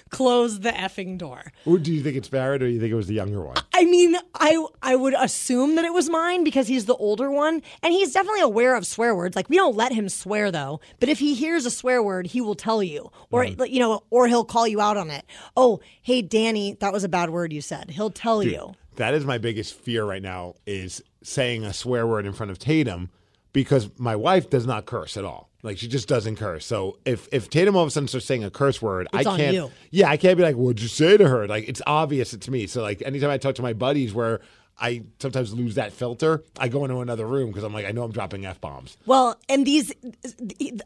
Close 0.09 0.59
the 0.59 0.71
effing 0.71 1.17
door. 1.17 1.51
Who 1.63 1.79
do 1.79 1.93
you 1.93 2.01
think 2.01 2.15
it's 2.15 2.29
Barrett, 2.29 2.61
or 2.61 2.67
do 2.67 2.73
you 2.73 2.79
think 2.79 2.91
it 2.91 2.95
was 2.95 3.07
the 3.07 3.13
younger 3.13 3.41
one? 3.41 3.57
I 3.73 3.85
mean, 3.85 4.15
I 4.33 4.65
I 4.81 4.95
would 4.95 5.13
assume 5.13 5.75
that 5.75 5.85
it 5.85 5.93
was 5.93 6.09
mine 6.09 6.43
because 6.43 6.67
he's 6.67 6.85
the 6.85 6.95
older 6.95 7.29
one, 7.31 7.61
and 7.83 7.93
he's 7.93 8.13
definitely 8.13 8.41
aware 8.41 8.75
of 8.75 8.85
swear 8.85 9.15
words. 9.15 9.35
Like 9.35 9.49
we 9.49 9.57
don't 9.57 9.75
let 9.75 9.91
him 9.91 10.09
swear 10.09 10.51
though, 10.51 10.79
but 10.99 11.09
if 11.09 11.19
he 11.19 11.33
hears 11.33 11.65
a 11.65 11.71
swear 11.71 12.01
word, 12.01 12.27
he 12.27 12.41
will 12.41 12.55
tell 12.55 12.81
you, 12.83 13.11
or 13.31 13.45
you 13.45 13.79
know, 13.79 14.03
or 14.09 14.27
he'll 14.27 14.45
call 14.45 14.67
you 14.67 14.79
out 14.81 14.97
on 14.97 15.09
it. 15.09 15.25
Oh, 15.57 15.79
hey, 16.01 16.21
Danny, 16.21 16.73
that 16.79 16.93
was 16.93 17.03
a 17.03 17.09
bad 17.09 17.29
word 17.29 17.51
you 17.51 17.61
said. 17.61 17.91
He'll 17.91 18.11
tell 18.11 18.43
you. 18.43 18.73
That 18.95 19.13
is 19.13 19.25
my 19.25 19.37
biggest 19.37 19.73
fear 19.73 20.05
right 20.05 20.21
now 20.21 20.55
is 20.65 21.03
saying 21.21 21.65
a 21.65 21.73
swear 21.73 22.07
word 22.07 22.25
in 22.25 22.31
front 22.31 22.51
of 22.51 22.59
Tatum 22.59 23.09
because 23.55 23.89
my 23.97 24.17
wife 24.17 24.49
does 24.49 24.67
not 24.67 24.85
curse 24.85 25.15
at 25.15 25.23
all. 25.23 25.49
Like 25.63 25.77
she 25.77 25.87
just 25.87 26.09
doesn't 26.09 26.35
curse. 26.35 26.65
So 26.65 26.99
if 27.05 27.29
if 27.31 27.49
Tatum 27.49 27.77
all 27.77 27.83
of 27.83 27.87
a 27.87 27.91
sudden 27.91 28.09
starts 28.09 28.25
saying 28.25 28.43
a 28.43 28.51
curse 28.51 28.81
word, 28.81 29.07
It's 29.13 29.25
I 29.25 29.37
can't. 29.37 29.71
Yeah, 29.91 30.09
I 30.09 30.17
can't 30.17 30.35
be 30.37 30.43
like, 30.43 30.57
"What'd 30.57 30.81
you 30.81 30.89
say 30.89 31.15
to 31.15 31.27
her?" 31.27 31.47
Like 31.47 31.67
it's 31.69 31.81
obvious 31.87 32.31
to 32.31 32.51
me. 32.51 32.67
So 32.67 32.81
like 32.81 33.01
anytime 33.01 33.29
I 33.29 33.37
talk 33.37 33.55
to 33.55 33.61
my 33.61 33.71
buddies, 33.71 34.13
where 34.13 34.41
I 34.77 35.03
sometimes 35.19 35.53
lose 35.53 35.75
that 35.75 35.93
filter, 35.93 36.43
I 36.59 36.67
go 36.67 36.83
into 36.83 36.99
another 36.99 37.25
room 37.25 37.47
because 37.47 37.63
I'm 37.63 37.73
like, 37.73 37.85
I 37.85 37.91
know 37.91 38.03
I'm 38.03 38.11
dropping 38.11 38.45
f 38.45 38.59
bombs. 38.59 38.97
Well, 39.05 39.39
and 39.47 39.65
these, 39.65 39.93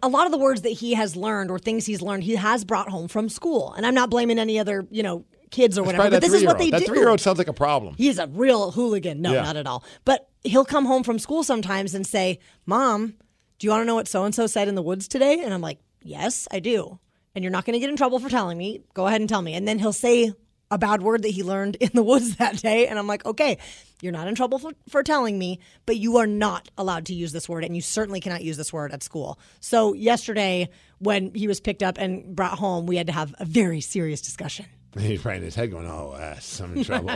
a 0.03 0.07
lot 0.07 0.27
of 0.27 0.31
the 0.31 0.37
words 0.37 0.61
that 0.61 0.69
he 0.69 0.93
has 0.93 1.15
learned 1.15 1.49
or 1.49 1.57
things 1.57 1.87
he's 1.87 2.03
learned, 2.03 2.23
he 2.23 2.35
has 2.35 2.63
brought 2.63 2.87
home 2.87 3.07
from 3.07 3.29
school. 3.29 3.73
And 3.73 3.87
I'm 3.87 3.95
not 3.95 4.11
blaming 4.11 4.37
any 4.37 4.59
other, 4.59 4.85
you 4.91 5.01
know, 5.01 5.25
kids 5.49 5.77
or 5.77 5.83
whatever. 5.83 6.09
But 6.09 6.21
this 6.21 6.33
is 6.33 6.43
what 6.45 6.57
they 6.57 6.69
that 6.71 6.79
do. 6.79 6.85
three 6.85 6.99
year 6.99 7.09
old 7.09 7.19
sounds 7.19 7.37
like 7.37 7.47
a 7.47 7.53
problem. 7.53 7.95
He's 7.97 8.19
a 8.19 8.27
real 8.27 8.71
hooligan. 8.71 9.21
No, 9.21 9.33
Yeah. 9.33 9.43
not 9.43 9.55
at 9.55 9.67
all. 9.67 9.83
But 10.05 10.29
he'll 10.43 10.65
come 10.65 10.85
home 10.85 11.03
from 11.03 11.19
school 11.19 11.43
sometimes 11.43 11.93
and 11.93 12.05
say, 12.05 12.39
Mom, 12.65 13.15
do 13.57 13.67
you 13.67 13.71
want 13.71 13.81
to 13.81 13.85
know 13.85 13.95
what 13.95 14.07
so 14.07 14.23
and 14.23 14.33
so 14.33 14.47
said 14.47 14.67
in 14.67 14.75
the 14.75 14.81
woods 14.81 15.07
today? 15.07 15.41
And 15.43 15.53
I'm 15.53 15.61
like, 15.61 15.79
Yes, 16.01 16.47
I 16.51 16.59
do. 16.59 16.99
And 17.35 17.43
you're 17.43 17.51
not 17.51 17.65
going 17.65 17.73
to 17.73 17.79
get 17.79 17.89
in 17.89 17.95
trouble 17.97 18.19
for 18.19 18.29
telling 18.29 18.57
me. 18.57 18.81
Go 18.93 19.05
ahead 19.07 19.21
and 19.21 19.29
tell 19.29 19.41
me. 19.41 19.53
And 19.53 19.67
then 19.67 19.79
he'll 19.79 19.93
say 19.93 20.31
a 20.71 20.77
bad 20.77 21.01
word 21.01 21.23
that 21.23 21.29
he 21.29 21.43
learned 21.43 21.75
in 21.79 21.89
the 21.93 22.03
woods 22.03 22.37
that 22.37 22.57
day. 22.57 22.87
And 22.87 22.97
I'm 22.97 23.07
like, 23.07 23.25
Okay, 23.25 23.57
you're 24.01 24.13
not 24.13 24.27
in 24.29 24.35
trouble 24.35 24.59
for, 24.59 24.71
for 24.87 25.03
telling 25.03 25.37
me, 25.37 25.59
but 25.85 25.97
you 25.97 26.17
are 26.17 26.27
not 26.27 26.69
allowed 26.77 27.05
to 27.07 27.13
use 27.13 27.33
this 27.33 27.49
word. 27.49 27.65
And 27.65 27.75
you 27.75 27.81
certainly 27.81 28.21
cannot 28.21 28.43
use 28.43 28.55
this 28.55 28.71
word 28.71 28.93
at 28.93 29.03
school. 29.03 29.37
So 29.59 29.93
yesterday, 29.93 30.69
when 30.99 31.33
he 31.33 31.47
was 31.49 31.59
picked 31.59 31.83
up 31.83 31.97
and 31.97 32.33
brought 32.35 32.57
home, 32.59 32.85
we 32.85 32.95
had 32.95 33.07
to 33.07 33.13
have 33.13 33.35
a 33.39 33.45
very 33.45 33.81
serious 33.81 34.21
discussion. 34.21 34.65
He's 34.97 35.21
probably 35.21 35.37
in 35.37 35.43
his 35.43 35.55
head 35.55 35.69
going, 35.69 35.85
"Oh, 35.87 36.13
S, 36.13 36.59
I'm 36.59 36.75
in 36.75 36.83
trouble." 36.83 37.11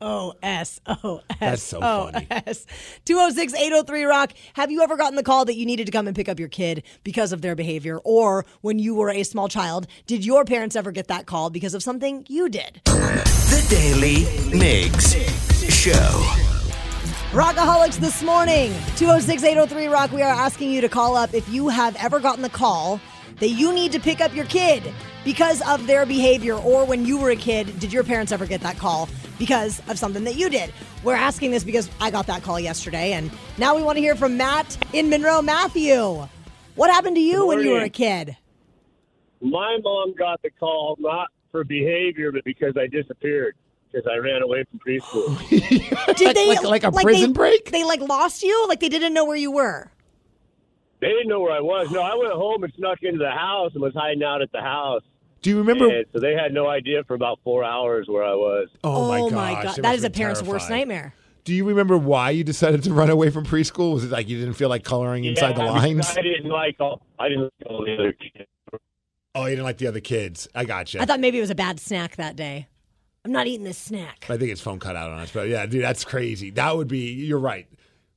O 0.00 0.34
S 0.42 0.80
O 0.86 1.20
S. 1.30 1.36
That's 1.40 1.62
so 1.62 1.78
O 1.78 2.10
funny. 2.12 2.26
S. 2.30 2.66
206 3.06 3.54
803 3.54 4.04
Rock. 4.04 4.32
Have 4.54 4.70
you 4.70 4.82
ever 4.82 4.96
gotten 4.96 5.16
the 5.16 5.22
call 5.22 5.46
that 5.46 5.56
you 5.56 5.64
needed 5.64 5.86
to 5.86 5.92
come 5.92 6.06
and 6.06 6.14
pick 6.14 6.28
up 6.28 6.38
your 6.38 6.48
kid 6.48 6.82
because 7.02 7.32
of 7.32 7.40
their 7.40 7.54
behavior? 7.54 7.98
Or 8.04 8.44
when 8.60 8.78
you 8.78 8.94
were 8.94 9.08
a 9.10 9.22
small 9.22 9.48
child, 9.48 9.86
did 10.06 10.24
your 10.24 10.44
parents 10.44 10.76
ever 10.76 10.92
get 10.92 11.08
that 11.08 11.24
call 11.24 11.48
because 11.48 11.72
of 11.72 11.82
something 11.82 12.26
you 12.28 12.50
did? 12.50 12.82
The 12.84 13.66
Daily 13.70 14.24
Migs 14.50 15.14
Show. 15.70 16.30
Rockaholics 17.32 17.96
this 17.96 18.22
morning, 18.22 18.72
206 18.96 19.42
803 19.42 19.86
Rock. 19.86 20.12
We 20.12 20.22
are 20.22 20.32
asking 20.32 20.70
you 20.70 20.82
to 20.82 20.88
call 20.90 21.16
up 21.16 21.32
if 21.32 21.48
you 21.48 21.68
have 21.68 21.96
ever 21.96 22.20
gotten 22.20 22.42
the 22.42 22.50
call 22.50 23.00
that 23.40 23.48
you 23.48 23.72
need 23.72 23.92
to 23.92 23.98
pick 23.98 24.20
up 24.20 24.34
your 24.34 24.44
kid 24.44 24.92
because 25.24 25.62
of 25.68 25.86
their 25.86 26.06
behavior, 26.06 26.54
or 26.54 26.84
when 26.84 27.04
you 27.06 27.18
were 27.18 27.30
a 27.30 27.36
kid, 27.36 27.78
did 27.80 27.92
your 27.92 28.04
parents 28.04 28.30
ever 28.32 28.46
get 28.46 28.60
that 28.60 28.76
call 28.78 29.08
because 29.38 29.80
of 29.88 29.98
something 29.98 30.24
that 30.24 30.36
you 30.36 30.48
did? 30.50 30.72
We're 31.02 31.14
asking 31.14 31.50
this 31.50 31.64
because 31.64 31.90
I 32.00 32.10
got 32.10 32.26
that 32.26 32.42
call 32.42 32.60
yesterday, 32.60 33.12
and 33.12 33.30
now 33.58 33.74
we 33.76 33.82
want 33.82 33.96
to 33.96 34.00
hear 34.00 34.14
from 34.14 34.36
Matt 34.36 34.76
in 34.92 35.08
Monroe. 35.08 35.42
Matthew, 35.42 36.26
what 36.74 36.90
happened 36.90 37.16
to 37.16 37.22
you 37.22 37.46
when 37.46 37.60
you 37.60 37.70
were 37.70 37.80
a 37.80 37.88
kid? 37.88 38.36
My 39.40 39.78
mom 39.82 40.14
got 40.14 40.40
the 40.42 40.50
call 40.50 40.96
not 40.98 41.28
for 41.50 41.64
behavior, 41.64 42.32
but 42.32 42.44
because 42.44 42.74
I 42.78 42.86
disappeared 42.86 43.54
because 43.92 44.10
I 44.10 44.16
ran 44.16 44.42
away 44.42 44.64
from 44.70 44.80
preschool. 44.80 45.48
Did 46.16 46.34
they 46.34 46.56
like 46.64 46.84
a 46.84 46.90
they- 46.90 47.02
prison 47.02 47.32
break? 47.32 47.70
They 47.70 47.84
like 47.84 48.00
lost 48.00 48.42
you, 48.42 48.66
like 48.68 48.80
they 48.80 48.88
didn't 48.88 49.14
know 49.14 49.24
where 49.24 49.36
you 49.36 49.52
were. 49.52 49.90
they 51.00 51.08
didn't 51.08 51.28
know 51.28 51.40
where 51.40 51.52
I 51.52 51.60
was. 51.60 51.90
No, 51.92 52.00
I 52.00 52.14
went 52.16 52.32
home 52.32 52.64
and 52.64 52.72
snuck 52.74 52.98
into 53.02 53.18
the 53.18 53.30
house 53.30 53.72
and 53.74 53.82
was 53.82 53.94
hiding 53.94 54.22
out 54.24 54.42
at 54.42 54.50
the 54.52 54.60
house. 54.62 55.02
Do 55.44 55.50
you 55.50 55.58
remember? 55.58 55.94
And 55.94 56.06
so 56.10 56.20
they 56.20 56.32
had 56.32 56.54
no 56.54 56.68
idea 56.68 57.04
for 57.04 57.12
about 57.12 57.38
four 57.44 57.64
hours 57.64 58.08
where 58.08 58.24
I 58.24 58.32
was. 58.32 58.70
Oh, 58.82 59.08
my 59.08 59.18
oh 59.20 59.28
my 59.28 59.60
it 59.60 59.62
god, 59.62 59.76
that 59.76 59.94
is 59.94 60.02
a 60.02 60.06
have 60.06 60.12
been 60.12 60.18
parent's 60.18 60.42
worst 60.42 60.70
nightmare. 60.70 61.12
Do 61.44 61.52
you 61.52 61.66
remember 61.66 61.98
why 61.98 62.30
you 62.30 62.42
decided 62.44 62.82
to 62.84 62.94
run 62.94 63.10
away 63.10 63.28
from 63.28 63.44
preschool? 63.44 63.92
Was 63.92 64.04
it 64.04 64.10
like 64.10 64.26
you 64.26 64.38
didn't 64.38 64.54
feel 64.54 64.70
like 64.70 64.84
coloring 64.84 65.24
inside 65.24 65.54
the 65.56 65.64
Yeah, 65.64 65.72
lines? 65.72 66.08
I 66.16 66.22
didn't 66.22 66.48
like 66.48 66.76
all. 66.80 67.02
I 67.18 67.28
didn't 67.28 67.42
like 67.42 67.52
all 67.66 67.84
the 67.84 67.92
other 67.92 68.12
kids. 68.14 68.48
Oh, 69.34 69.44
you 69.44 69.50
didn't 69.50 69.64
like 69.64 69.76
the 69.76 69.86
other 69.86 70.00
kids. 70.00 70.48
I 70.54 70.64
got 70.64 70.94
you. 70.94 71.00
I 71.00 71.04
thought 71.04 71.20
maybe 71.20 71.36
it 71.36 71.42
was 71.42 71.50
a 71.50 71.54
bad 71.54 71.78
snack 71.78 72.16
that 72.16 72.36
day. 72.36 72.66
I'm 73.26 73.32
not 73.32 73.46
eating 73.46 73.64
this 73.64 73.76
snack. 73.76 74.24
I 74.30 74.38
think 74.38 74.50
it's 74.50 74.62
phone 74.62 74.78
cut 74.78 74.96
out 74.96 75.10
on 75.10 75.18
us, 75.18 75.30
but 75.30 75.48
yeah, 75.48 75.66
dude, 75.66 75.84
that's 75.84 76.06
crazy. 76.06 76.48
That 76.52 76.74
would 76.74 76.88
be. 76.88 77.12
You're 77.12 77.38
right. 77.38 77.66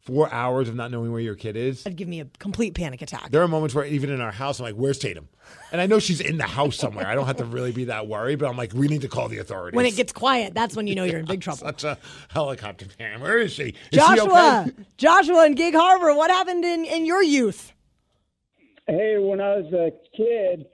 Four 0.08 0.34
hours 0.34 0.70
of 0.70 0.76
not 0.76 0.90
knowing 0.90 1.12
where 1.12 1.20
your 1.20 1.36
kid 1.36 1.58
is. 1.58 1.84
That'd 1.84 1.98
give 1.98 2.08
me 2.08 2.22
a 2.22 2.26
complete 2.40 2.74
panic 2.74 3.02
attack. 3.02 3.30
There 3.30 3.42
are 3.42 3.48
moments 3.48 3.76
where 3.76 3.84
even 3.86 4.10
in 4.10 4.22
our 4.22 4.32
house, 4.32 4.58
I'm 4.60 4.64
like, 4.64 4.76
"Where's 4.76 4.98
Tatum?" 4.98 5.28
And 5.74 5.82
I 5.82 5.86
know 5.86 6.00
she's 6.00 6.22
in 6.22 6.38
the 6.38 6.46
house 6.46 6.78
somewhere. 6.78 7.06
I 7.06 7.14
don't 7.14 7.26
have 7.26 7.36
to 7.38 7.44
really 7.46 7.74
be 7.74 7.84
that 7.86 8.08
worried, 8.08 8.40
but 8.40 8.48
I'm 8.48 8.56
like, 8.56 8.72
"We 8.74 8.88
need 8.88 9.02
to 9.02 9.10
call 9.10 9.28
the 9.28 9.40
authorities." 9.40 9.76
When 9.76 9.86
it 9.86 9.98
gets 9.98 10.14
quiet, 10.14 10.54
that's 10.54 10.78
when 10.78 10.88
you 10.88 10.96
know 10.96 11.04
you're 11.04 11.20
in 11.20 11.26
big 11.26 11.42
trouble. 11.42 11.58
such 11.58 11.84
a 11.84 11.98
helicopter 12.30 12.86
fan. 12.86 13.20
Where 13.20 13.38
is 13.38 13.52
she? 13.52 13.64
Is 13.64 13.74
she 13.92 13.98
Joshua, 13.98 14.66
okay? 14.70 14.84
Joshua 14.98 15.46
in 15.46 15.56
Gig 15.56 15.76
Harbor, 15.76 16.14
what 16.16 16.32
happened 16.32 16.64
in, 16.64 16.86
in 16.86 17.06
your 17.06 17.22
youth? 17.22 17.74
Hey, 18.88 19.18
when 19.18 19.42
I 19.42 19.58
was 19.58 19.74
a 19.74 19.92
kid, 20.16 20.68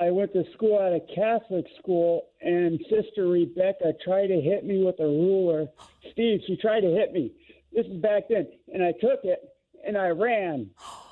I 0.00 0.10
went 0.10 0.32
to 0.32 0.42
school 0.54 0.80
at 0.80 0.92
a 0.92 1.00
Catholic 1.14 1.66
school, 1.78 2.26
and 2.40 2.80
Sister 2.90 3.28
Rebecca 3.28 3.92
tried 4.04 4.26
to 4.26 4.40
hit 4.40 4.64
me 4.64 4.82
with 4.84 4.98
a 4.98 5.06
ruler. 5.06 5.68
Steve, 6.10 6.40
she 6.48 6.56
tried 6.56 6.80
to 6.80 6.88
hit 6.88 7.12
me. 7.12 7.30
This 7.74 7.86
is 7.86 8.00
back 8.00 8.24
then, 8.28 8.46
and 8.72 8.82
I 8.82 8.92
took 8.92 9.24
it 9.24 9.40
and 9.86 9.98
I 9.98 10.08
ran, 10.08 10.70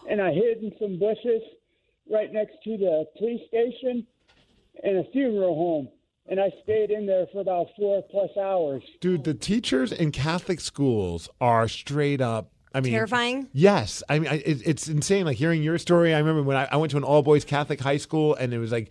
and 0.08 0.20
I 0.20 0.32
hid 0.32 0.62
in 0.62 0.72
some 0.80 0.98
bushes 0.98 1.42
right 2.10 2.32
next 2.32 2.54
to 2.64 2.76
the 2.76 3.04
police 3.18 3.40
station 3.48 4.06
and 4.82 4.98
a 4.98 5.04
funeral 5.12 5.54
home, 5.54 5.88
and 6.28 6.40
I 6.40 6.50
stayed 6.62 6.90
in 6.90 7.06
there 7.06 7.26
for 7.32 7.40
about 7.40 7.66
four 7.76 8.02
plus 8.10 8.30
hours. 8.40 8.82
Dude, 9.00 9.24
the 9.24 9.34
teachers 9.34 9.92
in 9.92 10.12
Catholic 10.12 10.60
schools 10.60 11.28
are 11.40 11.68
straight 11.68 12.20
up. 12.20 12.50
I 12.74 12.80
mean, 12.80 12.92
Terrifying? 12.92 13.48
Yes, 13.52 14.02
I 14.08 14.18
mean 14.18 14.30
I, 14.30 14.36
it, 14.36 14.62
it's 14.64 14.88
insane. 14.88 15.26
Like 15.26 15.36
hearing 15.36 15.62
your 15.62 15.76
story. 15.76 16.14
I 16.14 16.18
remember 16.18 16.42
when 16.42 16.56
I, 16.56 16.68
I 16.70 16.76
went 16.76 16.92
to 16.92 16.96
an 16.96 17.04
all 17.04 17.22
boys 17.22 17.44
Catholic 17.44 17.80
high 17.80 17.98
school, 17.98 18.34
and 18.34 18.54
it 18.54 18.58
was 18.58 18.72
like 18.72 18.88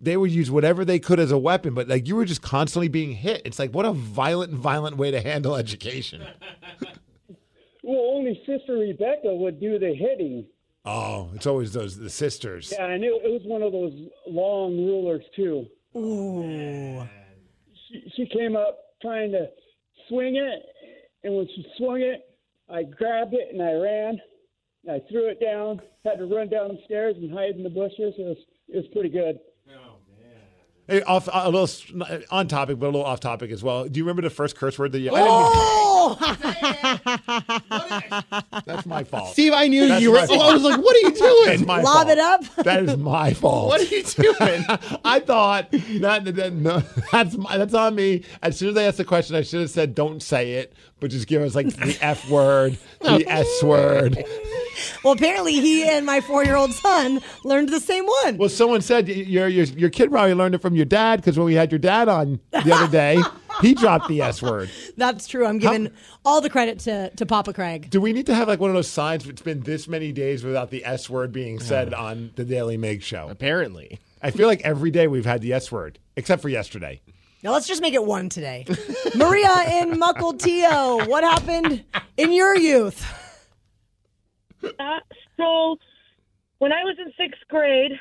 they 0.00 0.16
would 0.16 0.30
use 0.30 0.48
whatever 0.50 0.84
they 0.84 1.00
could 1.00 1.18
as 1.18 1.32
a 1.32 1.38
weapon, 1.38 1.74
but 1.74 1.88
like 1.88 2.06
you 2.06 2.14
were 2.14 2.24
just 2.24 2.42
constantly 2.42 2.86
being 2.86 3.12
hit. 3.12 3.42
It's 3.44 3.58
like 3.58 3.72
what 3.72 3.84
a 3.84 3.92
violent, 3.92 4.52
violent 4.52 4.96
way 4.96 5.10
to 5.10 5.20
handle 5.20 5.56
education. 5.56 6.24
Well, 7.86 8.16
only 8.16 8.34
Sister 8.44 8.72
Rebecca 8.72 9.32
would 9.32 9.60
do 9.60 9.78
the 9.78 9.94
hitting. 9.94 10.44
Oh, 10.84 11.30
it's 11.36 11.46
always 11.46 11.72
those 11.72 11.96
the 11.96 12.10
sisters. 12.10 12.72
Yeah, 12.76 12.86
and 12.86 13.04
it, 13.04 13.12
it 13.24 13.30
was 13.30 13.42
one 13.44 13.62
of 13.62 13.70
those 13.70 13.92
long 14.26 14.76
rulers 14.76 15.22
too. 15.36 15.66
Ooh. 15.96 17.06
She, 17.88 18.12
she 18.16 18.26
came 18.26 18.56
up 18.56 18.76
trying 19.00 19.30
to 19.30 19.46
swing 20.08 20.34
it, 20.34 20.62
and 21.22 21.36
when 21.36 21.46
she 21.46 21.64
swung 21.78 22.00
it, 22.00 22.28
I 22.68 22.82
grabbed 22.82 23.34
it 23.34 23.52
and 23.52 23.62
I 23.62 23.74
ran. 23.74 24.20
And 24.84 24.92
I 24.92 25.00
threw 25.08 25.28
it 25.28 25.40
down. 25.40 25.80
Had 26.04 26.18
to 26.18 26.26
run 26.26 26.48
down 26.48 26.68
the 26.68 26.78
stairs 26.86 27.14
and 27.16 27.32
hide 27.32 27.54
in 27.54 27.62
the 27.62 27.70
bushes. 27.70 28.14
It 28.18 28.26
was 28.26 28.36
it 28.66 28.76
was 28.78 28.86
pretty 28.92 29.10
good. 29.10 29.38
Hey, 30.88 31.02
off 31.02 31.28
uh, 31.28 31.32
a 31.44 31.46
little 31.46 31.64
s- 31.64 31.84
uh, 32.00 32.20
on 32.30 32.46
topic, 32.46 32.78
but 32.78 32.86
a 32.86 32.90
little 32.90 33.04
off 33.04 33.18
topic 33.20 33.50
as 33.50 33.62
well. 33.62 33.88
Do 33.88 33.98
you 33.98 34.04
remember 34.04 34.22
the 34.22 34.30
first 34.30 34.56
curse 34.56 34.78
word 34.78 34.92
that 34.92 35.00
you? 35.00 35.10
Oh! 35.12 36.16
That's 38.66 38.86
my 38.86 39.04
fault. 39.04 39.32
Steve, 39.32 39.52
I 39.52 39.68
knew 39.68 39.88
That's 39.88 40.02
you 40.02 40.12
were. 40.12 40.18
my 40.18 40.26
fault. 40.26 40.40
I 40.42 40.52
was 40.54 40.62
like, 40.62 40.80
what 40.80 40.96
are 40.96 41.08
you 41.08 41.10
doing? 41.16 41.46
That's 41.46 41.66
my 41.66 41.80
Lob 41.82 42.06
fault. 42.06 42.08
it 42.08 42.18
up. 42.18 42.44
That 42.64 42.84
is 42.84 42.96
my 42.96 43.32
fault. 43.34 43.68
What 43.68 43.80
are 43.80 43.84
you 43.84 44.02
doing? 44.02 44.64
I 45.04 45.20
thought 45.20 45.70
that, 45.72 46.24
that 46.36 46.52
no, 46.52 46.82
that's 47.12 47.36
my, 47.36 47.58
that's 47.58 47.74
on 47.74 47.94
me. 47.94 48.24
As 48.42 48.56
soon 48.56 48.70
as 48.70 48.76
I 48.76 48.84
asked 48.84 48.98
the 48.98 49.04
question, 49.04 49.36
I 49.36 49.42
should 49.42 49.60
have 49.62 49.70
said, 49.70 49.94
"Don't 49.94 50.22
say 50.22 50.54
it," 50.54 50.72
but 51.00 51.10
just 51.10 51.26
give 51.26 51.42
us 51.42 51.54
like 51.54 51.68
the 51.68 51.96
F 52.00 52.28
word, 52.30 52.78
the 53.00 53.24
S 53.28 53.62
word. 53.62 54.24
Well, 55.02 55.12
apparently 55.12 55.54
he 55.54 55.88
and 55.88 56.04
my 56.06 56.20
four-year-old 56.20 56.72
son 56.72 57.20
learned 57.44 57.70
the 57.70 57.80
same 57.80 58.06
one. 58.06 58.38
Well, 58.38 58.48
someone 58.48 58.80
said 58.80 59.08
your 59.08 59.48
your 59.48 59.64
your 59.64 59.90
kid 59.90 60.10
probably 60.10 60.34
learned 60.34 60.54
it 60.54 60.62
from 60.62 60.74
your 60.74 60.84
dad 60.84 61.20
because 61.20 61.38
when 61.38 61.46
we 61.46 61.54
had 61.54 61.72
your 61.72 61.78
dad 61.78 62.08
on 62.08 62.40
the 62.52 62.72
other 62.74 62.90
day, 62.90 63.18
he 63.60 63.74
dropped 63.74 64.08
the 64.08 64.22
S 64.22 64.42
word. 64.42 64.70
That's 64.96 65.26
true. 65.26 65.46
I'm 65.46 65.58
giving 65.58 65.90
all 66.24 66.40
the 66.40 66.50
credit 66.50 66.80
to, 66.80 67.10
to 67.10 67.26
Papa 67.26 67.52
Craig. 67.52 67.90
Do 67.90 68.00
we 68.00 68.12
need 68.12 68.26
to 68.26 68.34
have 68.34 68.48
like 68.48 68.60
one 68.60 68.70
of 68.70 68.74
those 68.76 68.88
signs? 68.88 69.26
It's 69.26 69.42
been 69.42 69.60
this 69.60 69.88
many 69.88 70.12
days 70.12 70.44
without 70.44 70.70
the 70.70 70.84
S 70.84 71.08
word 71.08 71.32
being 71.32 71.58
said 71.58 71.94
on 71.94 72.32
the 72.36 72.44
Daily 72.44 72.76
Migs 72.78 73.02
Show. 73.02 73.28
Apparently, 73.28 73.98
I 74.22 74.30
feel 74.30 74.46
like 74.46 74.60
every 74.62 74.90
day 74.90 75.06
we've 75.06 75.26
had 75.26 75.40
the 75.40 75.52
S 75.52 75.70
word, 75.70 75.98
except 76.16 76.42
for 76.42 76.48
yesterday. 76.48 77.00
Now 77.42 77.52
let's 77.52 77.68
just 77.68 77.82
make 77.82 77.94
it 77.94 78.04
one 78.04 78.28
today. 78.28 78.64
Maria 79.14 79.80
in 79.80 79.92
Mukilteo, 80.00 81.06
what 81.06 81.22
happened 81.22 81.84
in 82.16 82.32
your 82.32 82.56
youth? 82.56 83.06
Uh, 84.62 85.00
so, 85.36 85.76
when 86.58 86.72
I 86.72 86.84
was 86.84 86.96
in 86.98 87.12
sixth 87.18 87.42
grade, 87.48 87.92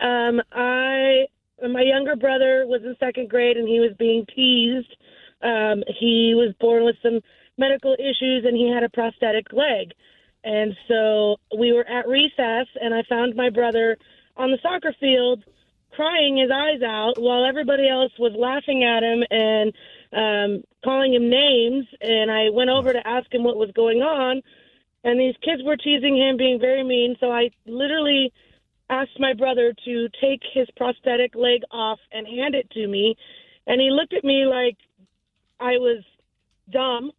um, 0.00 0.40
I 0.52 1.26
my 1.62 1.82
younger 1.82 2.16
brother 2.16 2.64
was 2.66 2.82
in 2.84 2.96
second 3.00 3.30
grade 3.30 3.56
and 3.56 3.68
he 3.68 3.80
was 3.80 3.92
being 3.98 4.26
teased. 4.34 4.94
Um, 5.42 5.82
he 5.98 6.34
was 6.36 6.54
born 6.60 6.84
with 6.84 6.96
some 7.02 7.20
medical 7.56 7.94
issues 7.94 8.44
and 8.44 8.56
he 8.56 8.70
had 8.72 8.82
a 8.82 8.90
prosthetic 8.90 9.52
leg. 9.52 9.92
And 10.44 10.76
so 10.86 11.36
we 11.58 11.72
were 11.72 11.86
at 11.88 12.08
recess 12.08 12.66
and 12.80 12.94
I 12.94 13.02
found 13.08 13.34
my 13.36 13.50
brother 13.50 13.96
on 14.36 14.50
the 14.50 14.58
soccer 14.62 14.94
field 15.00 15.44
crying 15.92 16.36
his 16.36 16.50
eyes 16.50 16.82
out 16.82 17.14
while 17.16 17.46
everybody 17.46 17.88
else 17.88 18.12
was 18.18 18.32
laughing 18.36 18.84
at 18.84 19.02
him 19.02 19.24
and 19.30 19.72
um, 20.12 20.62
calling 20.84 21.14
him 21.14 21.30
names. 21.30 21.86
And 22.02 22.30
I 22.30 22.50
went 22.50 22.68
over 22.68 22.92
to 22.92 23.06
ask 23.06 23.32
him 23.32 23.44
what 23.44 23.56
was 23.56 23.70
going 23.74 24.02
on 24.02 24.42
and 25.04 25.18
these 25.20 25.34
kids 25.42 25.62
were 25.64 25.76
teasing 25.76 26.16
him, 26.16 26.36
being 26.36 26.58
very 26.60 26.82
mean. 26.82 27.16
So 27.20 27.30
I 27.30 27.50
literally 27.66 28.32
asked 28.88 29.18
my 29.18 29.32
brother 29.32 29.74
to 29.84 30.08
take 30.20 30.42
his 30.52 30.68
prosthetic 30.76 31.34
leg 31.34 31.62
off 31.70 31.98
and 32.12 32.26
hand 32.26 32.54
it 32.54 32.70
to 32.70 32.86
me, 32.86 33.16
and 33.66 33.80
he 33.80 33.90
looked 33.90 34.12
at 34.12 34.24
me 34.24 34.46
like 34.46 34.76
I 35.60 35.78
was 35.78 36.04
dumb, 36.70 37.12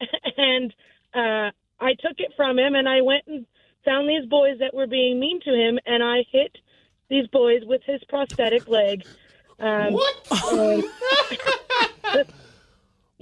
and 0.36 0.74
uh, 1.14 1.50
I 1.80 1.94
took 2.00 2.18
it 2.18 2.32
from 2.36 2.58
him, 2.58 2.74
and 2.74 2.88
I 2.88 3.00
went 3.02 3.26
and 3.26 3.46
found 3.84 4.08
these 4.08 4.28
boys 4.28 4.58
that 4.60 4.74
were 4.74 4.86
being 4.86 5.20
mean 5.20 5.40
to 5.42 5.50
him, 5.54 5.78
and 5.86 6.02
I 6.02 6.24
hit 6.30 6.56
these 7.08 7.26
boys 7.28 7.62
with 7.64 7.82
his 7.84 8.02
prosthetic 8.08 8.68
leg. 8.68 9.04
Um, 9.58 9.92
what? 9.92 10.84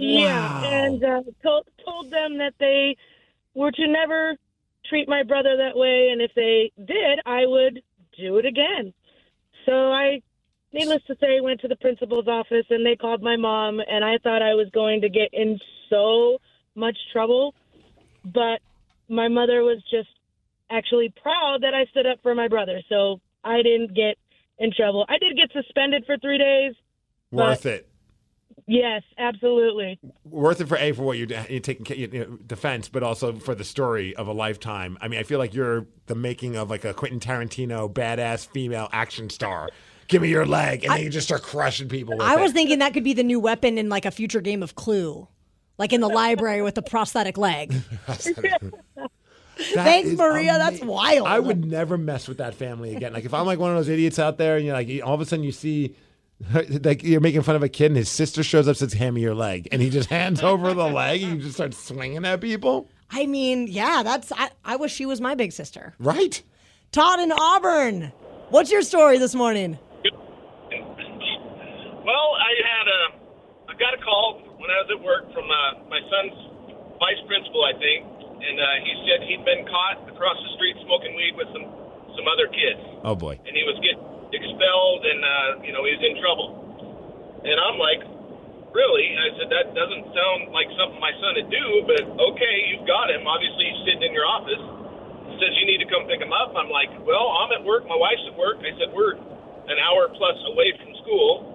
Yeah, 0.01 0.65
and 0.65 1.05
uh, 1.05 1.21
told 1.43 1.69
told 1.85 2.11
them 2.11 2.39
that 2.39 2.55
they 2.59 2.97
were 3.55 3.71
to 3.71 3.87
never 3.87 4.37
treat 4.89 5.09
my 5.09 5.23
brother 5.23 5.57
that 5.57 5.77
way, 5.77 6.09
and 6.13 6.21
if 6.21 6.33
they 6.35 6.73
did, 6.79 7.21
I 7.27 7.47
would 7.47 7.83
do 8.19 8.39
it 8.39 8.47
again. 8.47 8.93
So 9.67 9.73
I, 9.73 10.23
needless 10.73 11.03
to 11.07 11.17
say, 11.21 11.41
went 11.41 11.61
to 11.61 11.69
the 11.69 11.77
principal's 11.77 12.29
office, 12.29 12.67
and 12.71 12.85
they 12.85 12.97
called 12.97 13.23
my 13.23 13.37
mom, 13.37 13.81
and 13.81 14.05
I 14.05 14.19
thought 14.23 14.43
I 14.43 14.55
was 14.55 14.69
going 14.73 15.03
to 15.03 15.09
get 15.09 15.29
in 15.33 15.59
so 15.89 16.39
much 16.75 16.97
trouble, 17.13 17.55
but 18.25 18.61
my 19.09 19.29
mother 19.29 19.63
was 19.63 19.83
just 19.91 20.09
actually 20.71 21.13
proud 21.23 21.59
that 21.63 21.75
I 21.75 21.85
stood 21.91 22.07
up 22.07 22.19
for 22.23 22.35
my 22.35 22.49
brother, 22.49 22.81
so 22.89 23.21
I 23.43 23.63
didn't 23.63 23.95
get 23.95 24.17
in 24.59 24.73
trouble. 24.73 25.05
I 25.09 25.19
did 25.19 25.37
get 25.37 25.51
suspended 25.53 26.05
for 26.07 26.17
three 26.19 26.39
days. 26.39 26.75
Worth 27.33 27.67
it. 27.67 27.90
Yes, 28.71 29.03
absolutely. 29.19 29.99
Worth 30.23 30.61
it 30.61 30.69
for 30.69 30.77
a 30.77 30.93
for 30.93 31.03
what 31.03 31.19
you're, 31.19 31.27
you're 31.49 31.59
taking 31.59 31.85
ca- 31.85 31.97
you 31.97 32.07
know, 32.07 32.39
defense, 32.47 32.89
but 32.89 33.03
also 33.03 33.33
for 33.33 33.53
the 33.57 33.65
story 33.65 34.15
of 34.15 34.29
a 34.29 34.33
lifetime. 34.33 34.97
I 35.01 35.09
mean, 35.09 35.19
I 35.19 35.25
feel 35.25 35.41
like 35.41 35.55
you're 35.55 35.87
the 36.07 36.15
making 36.15 36.55
of 36.55 36.71
like 36.71 36.85
a 36.85 36.95
Quentin 36.95 37.19
Tarantino 37.19 37.93
badass 37.93 38.47
female 38.47 38.89
action 38.93 39.29
star. 39.29 39.71
Give 40.07 40.23
me 40.23 40.29
your 40.29 40.47
leg, 40.47 40.85
and 40.85 40.93
then 40.93 41.03
you 41.03 41.11
just 41.11 41.27
start 41.27 41.43
crushing 41.43 41.89
people. 41.89 42.17
With 42.17 42.25
I 42.25 42.37
was 42.37 42.53
it. 42.53 42.55
thinking 42.55 42.79
that 42.79 42.95
could 42.95 43.03
be 43.03 43.13
the 43.13 43.25
new 43.25 43.41
weapon 43.41 43.77
in 43.77 43.89
like 43.89 44.05
a 44.05 44.13
future 44.13 44.41
game 44.41 44.63
of 44.63 44.77
Clue, 44.77 45.27
like 45.77 45.93
in 45.93 46.01
the 46.01 46.09
library 46.09 46.63
with 46.63 46.77
the 46.77 46.83
prosthetic 46.83 47.37
leg. 47.37 47.75
That 49.75 49.85
Thanks, 49.85 50.11
is 50.11 50.19
Maria. 50.19 50.57
That's 50.57 50.81
wild. 50.81 51.27
I 51.27 51.39
would 51.39 51.67
never 51.67 51.99
mess 51.99 52.27
with 52.29 52.39
that 52.39 52.55
family 52.55 52.97
again. 52.97 53.13
Like 53.13 53.27
if 53.27 53.35
I'm 53.35 53.45
like 53.45 53.59
one 53.59 53.71
of 53.71 53.77
those 53.77 53.91
idiots 53.91 54.19
out 54.19 54.39
there, 54.39 54.57
and 54.57 54.65
you're 54.65 54.73
like, 54.73 54.89
all 55.05 55.13
of 55.13 55.21
a 55.21 55.27
sudden 55.27 55.45
you 55.45 55.53
see, 55.53 55.97
like 56.85 57.03
you're 57.03 57.21
making 57.21 57.43
fun 57.43 57.57
of 57.57 57.63
a 57.63 57.69
kid, 57.69 57.87
and 57.87 57.97
his 57.97 58.09
sister 58.09 58.43
shows 58.43 58.67
up, 58.69 58.77
says, 58.77 58.93
"Hand 58.95 59.15
me 59.15 59.21
your 59.21 59.35
leg," 59.35 59.69
and 59.73 59.83
he 59.83 59.91
just 59.91 60.09
hands 60.09 60.43
over 60.43 60.73
the 60.75 60.87
leg, 60.89 61.23
and 61.23 61.37
you 61.37 61.43
just 61.43 61.55
start 61.55 61.75
swinging 61.75 62.25
at 62.25 62.41
people. 62.41 62.89
I 63.11 63.27
mean, 63.27 63.67
yeah, 63.69 64.03
that's. 64.03 64.33
I, 64.33 64.51
I 64.65 64.77
wish 64.77 64.93
she 64.95 65.05
was 65.07 65.21
my 65.21 65.35
big 65.35 65.53
sister. 65.53 65.95
Right. 65.99 66.43
Todd 66.93 67.21
in 67.21 67.31
Auburn, 67.31 68.13
what's 68.49 68.71
your 68.73 68.83
story 68.83 69.19
this 69.19 69.35
morning? 69.35 69.79
Well, 72.03 72.29
I 72.35 72.51
had 72.65 72.87
a, 72.89 73.01
I 73.71 73.73
got 73.79 73.95
a 73.95 74.01
call 74.03 74.43
when 74.59 74.71
I 74.71 74.79
was 74.83 74.89
at 74.91 75.01
work 75.05 75.31
from 75.33 75.47
uh, 75.47 75.87
my 75.87 76.01
son's 76.11 76.35
vice 76.99 77.21
principal, 77.31 77.63
I 77.63 77.75
think, 77.79 78.03
and 78.43 78.57
uh, 78.59 78.67
he 78.83 78.93
said 79.07 79.23
he'd 79.29 79.45
been 79.47 79.63
caught 79.71 80.03
across 80.11 80.35
the 80.43 80.51
street 80.59 80.77
smoking 80.83 81.15
weed 81.15 81.35
with 81.39 81.47
some 81.55 81.67
some 82.19 82.27
other 82.27 82.51
kids, 82.51 82.83
Oh 83.07 83.15
boy. 83.15 83.39
and 83.47 83.55
he 83.55 83.63
was 83.63 83.79
getting 83.87 84.03
expelled, 84.33 85.03
and 85.07 85.21
uh, 85.21 85.51
you 85.67 85.73
know 85.75 85.83
he 85.87 85.93
was 85.95 86.05
in 86.05 86.15
trouble. 86.19 86.49
And 87.43 87.57
I'm 87.57 87.79
like, 87.81 88.03
really? 88.75 89.07
I 89.17 89.29
said 89.41 89.49
that 89.51 89.73
doesn't 89.73 90.05
sound 90.13 90.53
like 90.53 90.69
something 90.77 91.01
my 91.01 91.15
son 91.19 91.39
would 91.41 91.51
do, 91.51 91.67
but 91.89 92.03
okay, 92.35 92.57
you've 92.73 92.87
got 92.87 93.11
him. 93.11 93.27
Obviously, 93.27 93.71
he's 93.71 93.81
sitting 93.89 94.05
in 94.07 94.13
your 94.13 94.29
office. 94.29 94.61
He 95.31 95.35
says 95.41 95.51
you 95.57 95.67
need 95.67 95.81
to 95.81 95.89
come 95.89 96.05
pick 96.11 96.21
him 96.21 96.35
up. 96.35 96.53
I'm 96.55 96.69
like, 96.69 96.91
well, 97.07 97.33
I'm 97.41 97.51
at 97.55 97.63
work. 97.65 97.87
My 97.89 97.97
wife's 97.97 98.27
at 98.29 98.37
work. 98.37 98.61
I 98.61 98.75
said 98.77 98.93
we're 98.93 99.17
an 99.71 99.79
hour 99.79 100.11
plus 100.13 100.37
away 100.51 100.75
from 100.83 100.91
school. 101.03 101.51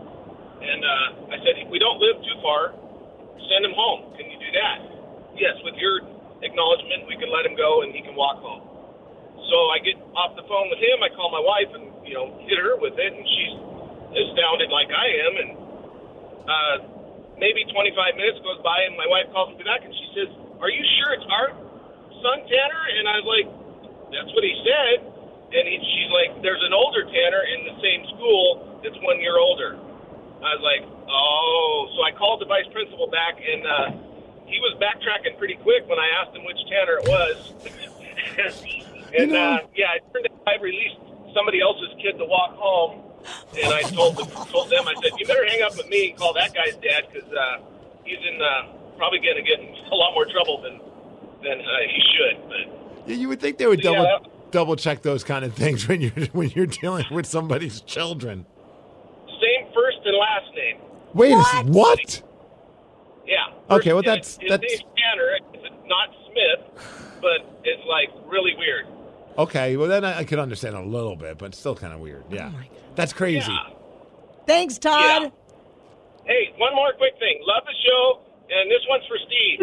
And 0.64 0.82
uh, 0.82 1.36
I 1.36 1.38
said, 1.44 1.68
we 1.70 1.78
don't 1.78 2.00
live 2.00 2.18
too 2.24 2.38
far. 2.42 2.74
Send 3.52 3.62
him 3.68 3.76
home. 3.76 4.16
Can 4.18 4.26
you 4.32 4.40
do 4.40 4.50
that? 4.58 4.78
Yes, 5.38 5.54
with 5.68 5.76
your 5.78 6.02
acknowledgement, 6.42 7.06
we 7.06 7.20
can 7.20 7.30
let 7.30 7.46
him 7.46 7.54
go 7.60 7.84
and 7.84 7.94
he 7.94 8.02
can 8.02 8.16
walk 8.16 8.40
home. 8.40 8.64
So 9.52 9.58
I 9.70 9.78
get 9.84 10.00
off 10.18 10.34
the 10.40 10.48
phone 10.48 10.72
with 10.72 10.82
him. 10.82 11.04
I 11.04 11.12
call 11.14 11.30
my 11.30 11.44
wife 11.44 11.70
and, 11.76 11.92
you 12.06 12.14
know, 12.14 12.32
hit 12.46 12.58
her 12.58 12.78
with 12.78 12.96
it. 12.96 13.12
And 13.12 13.26
she's 13.26 13.56
astounded 14.14 14.70
like 14.70 14.90
I 14.94 15.08
am. 15.28 15.34
And 15.42 15.50
uh, 16.46 16.76
maybe 17.42 17.66
25 17.68 18.16
minutes 18.16 18.40
goes 18.46 18.62
by 18.64 18.86
and 18.88 18.96
my 18.96 19.10
wife 19.10 19.28
calls 19.34 19.52
me 19.58 19.62
back 19.66 19.84
and 19.84 19.92
she 19.92 20.08
says, 20.16 20.30
Are 20.62 20.72
you 20.72 20.84
sure 21.02 21.10
it's 21.18 21.28
our 21.28 21.50
son, 22.22 22.40
Tanner? 22.48 22.84
And 23.02 23.06
I 23.10 23.16
was 23.20 23.28
like, 23.28 23.48
That's 24.14 24.32
what 24.32 24.46
he 24.46 24.54
said. 24.64 25.12
And 25.52 25.64
he, 25.68 25.78
she's 25.82 26.12
like, 26.14 26.42
There's 26.46 26.64
an 26.64 26.74
older 26.74 27.04
Tanner 27.04 27.44
in 27.44 27.68
the 27.68 27.76
same 27.82 28.02
school 28.16 28.80
that's 28.86 28.98
one 29.02 29.20
year 29.20 29.38
older. 29.42 29.82
I 30.46 30.54
was 30.54 30.62
like, 30.62 30.84
oh. 31.10 31.90
So 31.96 32.04
I 32.04 32.12
called 32.12 32.42
the 32.42 32.46
vice 32.46 32.68
principal 32.72 33.08
back, 33.08 33.42
and 33.42 33.66
uh, 33.66 33.90
he 34.46 34.60
was 34.62 34.78
backtracking 34.78 35.38
pretty 35.38 35.56
quick 35.56 35.88
when 35.88 35.98
I 35.98 36.08
asked 36.22 36.36
him 36.36 36.46
which 36.46 36.62
Tanner 36.70 37.02
it 37.02 37.08
was. 37.10 37.38
and 39.18 39.32
uh, 39.34 39.66
yeah, 39.74 39.98
it 39.98 40.04
turned 40.14 40.28
out 40.30 40.38
I 40.46 40.62
released 40.62 41.02
somebody 41.36 41.62
else's 41.62 41.94
kid 42.02 42.18
to 42.18 42.26
walk 42.26 42.56
home, 42.56 43.04
and 43.62 43.74
I 43.74 43.82
told 43.84 44.18
them, 44.18 44.28
told 44.50 44.70
them 44.72 44.88
I 44.88 44.96
said, 45.04 45.12
"You 45.20 45.28
better 45.28 45.46
hang 45.46 45.62
up 45.62 45.78
with 45.78 45.88
me 45.90 46.10
and 46.10 46.18
call 46.18 46.34
that 46.34 46.54
guy's 46.56 46.76
dad 46.82 47.06
because 47.12 47.30
uh, 47.32 47.62
he's 48.04 48.18
in 48.18 48.42
uh, 48.42 48.74
probably 48.98 49.20
going 49.20 49.36
to 49.38 49.44
get 49.44 49.60
in 49.60 49.70
a 49.92 49.96
lot 49.96 50.14
more 50.16 50.26
trouble 50.26 50.62
than 50.64 50.80
than 51.44 51.60
uh, 51.62 51.66
he 51.86 52.02
should." 52.16 52.50
But 52.50 53.06
Yeah, 53.08 53.16
you 53.18 53.28
would 53.30 53.40
think 53.42 53.58
they 53.60 53.68
would 53.68 53.84
Yeah, 53.84 53.92
double 53.92 54.04
that- 54.04 54.52
double 54.52 54.76
check 54.78 55.02
those 55.02 55.24
kind 55.24 55.44
of 55.44 55.54
things 55.54 55.88
when 55.88 56.02
you're 56.02 56.12
when 56.34 56.50
you're 56.52 56.66
dealing 56.68 57.06
with 57.12 57.26
somebody's 57.28 57.82
children. 57.82 58.46
same 59.28 59.68
first 59.74 59.98
and 60.06 60.16
last 60.18 60.56
name. 60.56 60.78
Wait, 61.14 61.34
a 61.34 61.38
s- 61.38 61.64
what? 61.66 62.22
Yeah. 63.28 63.48
Okay, 63.76 63.94
well, 63.94 64.04
that's- 64.04 64.38
his 64.40 64.50
that's- 64.50 64.70
name's 64.70 64.84
Tanner. 64.96 65.38
It's 65.54 65.76
not 65.88 66.10
Smith, 66.30 67.20
but 67.22 67.42
it's 67.64 67.82
like 67.88 68.10
really 68.28 68.54
weird. 68.58 68.86
Okay, 69.38 69.76
well 69.78 69.88
then 69.88 70.06
I, 70.06 70.20
I 70.20 70.24
could 70.24 70.40
understand 70.40 70.76
a 70.76 70.82
little 70.82 71.16
bit, 71.16 71.38
but 71.38 71.54
still 71.56 71.76
kind 71.76 71.94
of 71.94 72.00
weird. 72.00 72.24
Yeah, 72.30 72.52
oh 72.54 72.60
that's 72.96 73.14
crazy. 73.14 73.56
Thanks, 74.48 74.78
Todd. 74.78 75.32
Hey, 76.26 76.54
one 76.58 76.74
more 76.76 76.94
quick 76.98 77.14
thing. 77.20 77.40
Love 77.46 77.64
the 77.66 77.74
show, 77.86 78.22
and 78.50 78.72
this 78.72 78.82
one's 78.90 79.04
for 79.08 79.18
Steve. 79.28 79.60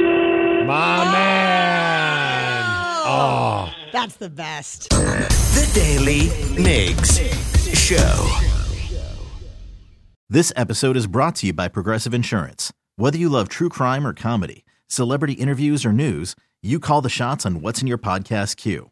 My 0.66 1.02
oh! 1.02 1.12
man. 1.12 2.62
Oh. 3.04 3.72
That's 3.90 4.16
the 4.16 4.30
best. 4.30 4.90
The 4.90 5.70
Daily 5.74 6.28
Migs 6.54 7.18
Show. 7.74 8.28
This 10.30 10.52
episode 10.56 10.96
is 10.96 11.06
brought 11.06 11.34
to 11.36 11.48
you 11.48 11.52
by 11.52 11.66
Progressive 11.68 12.14
Insurance. 12.14 12.72
Whether 12.96 13.18
you 13.18 13.28
love 13.28 13.48
true 13.48 13.68
crime 13.68 14.06
or 14.06 14.14
comedy, 14.14 14.64
celebrity 14.86 15.34
interviews 15.34 15.84
or 15.84 15.92
news, 15.92 16.36
you 16.62 16.78
call 16.78 17.00
the 17.00 17.10
shots 17.10 17.44
on 17.44 17.60
what's 17.60 17.82
in 17.82 17.88
your 17.88 17.98
podcast 17.98 18.56
queue. 18.56 18.91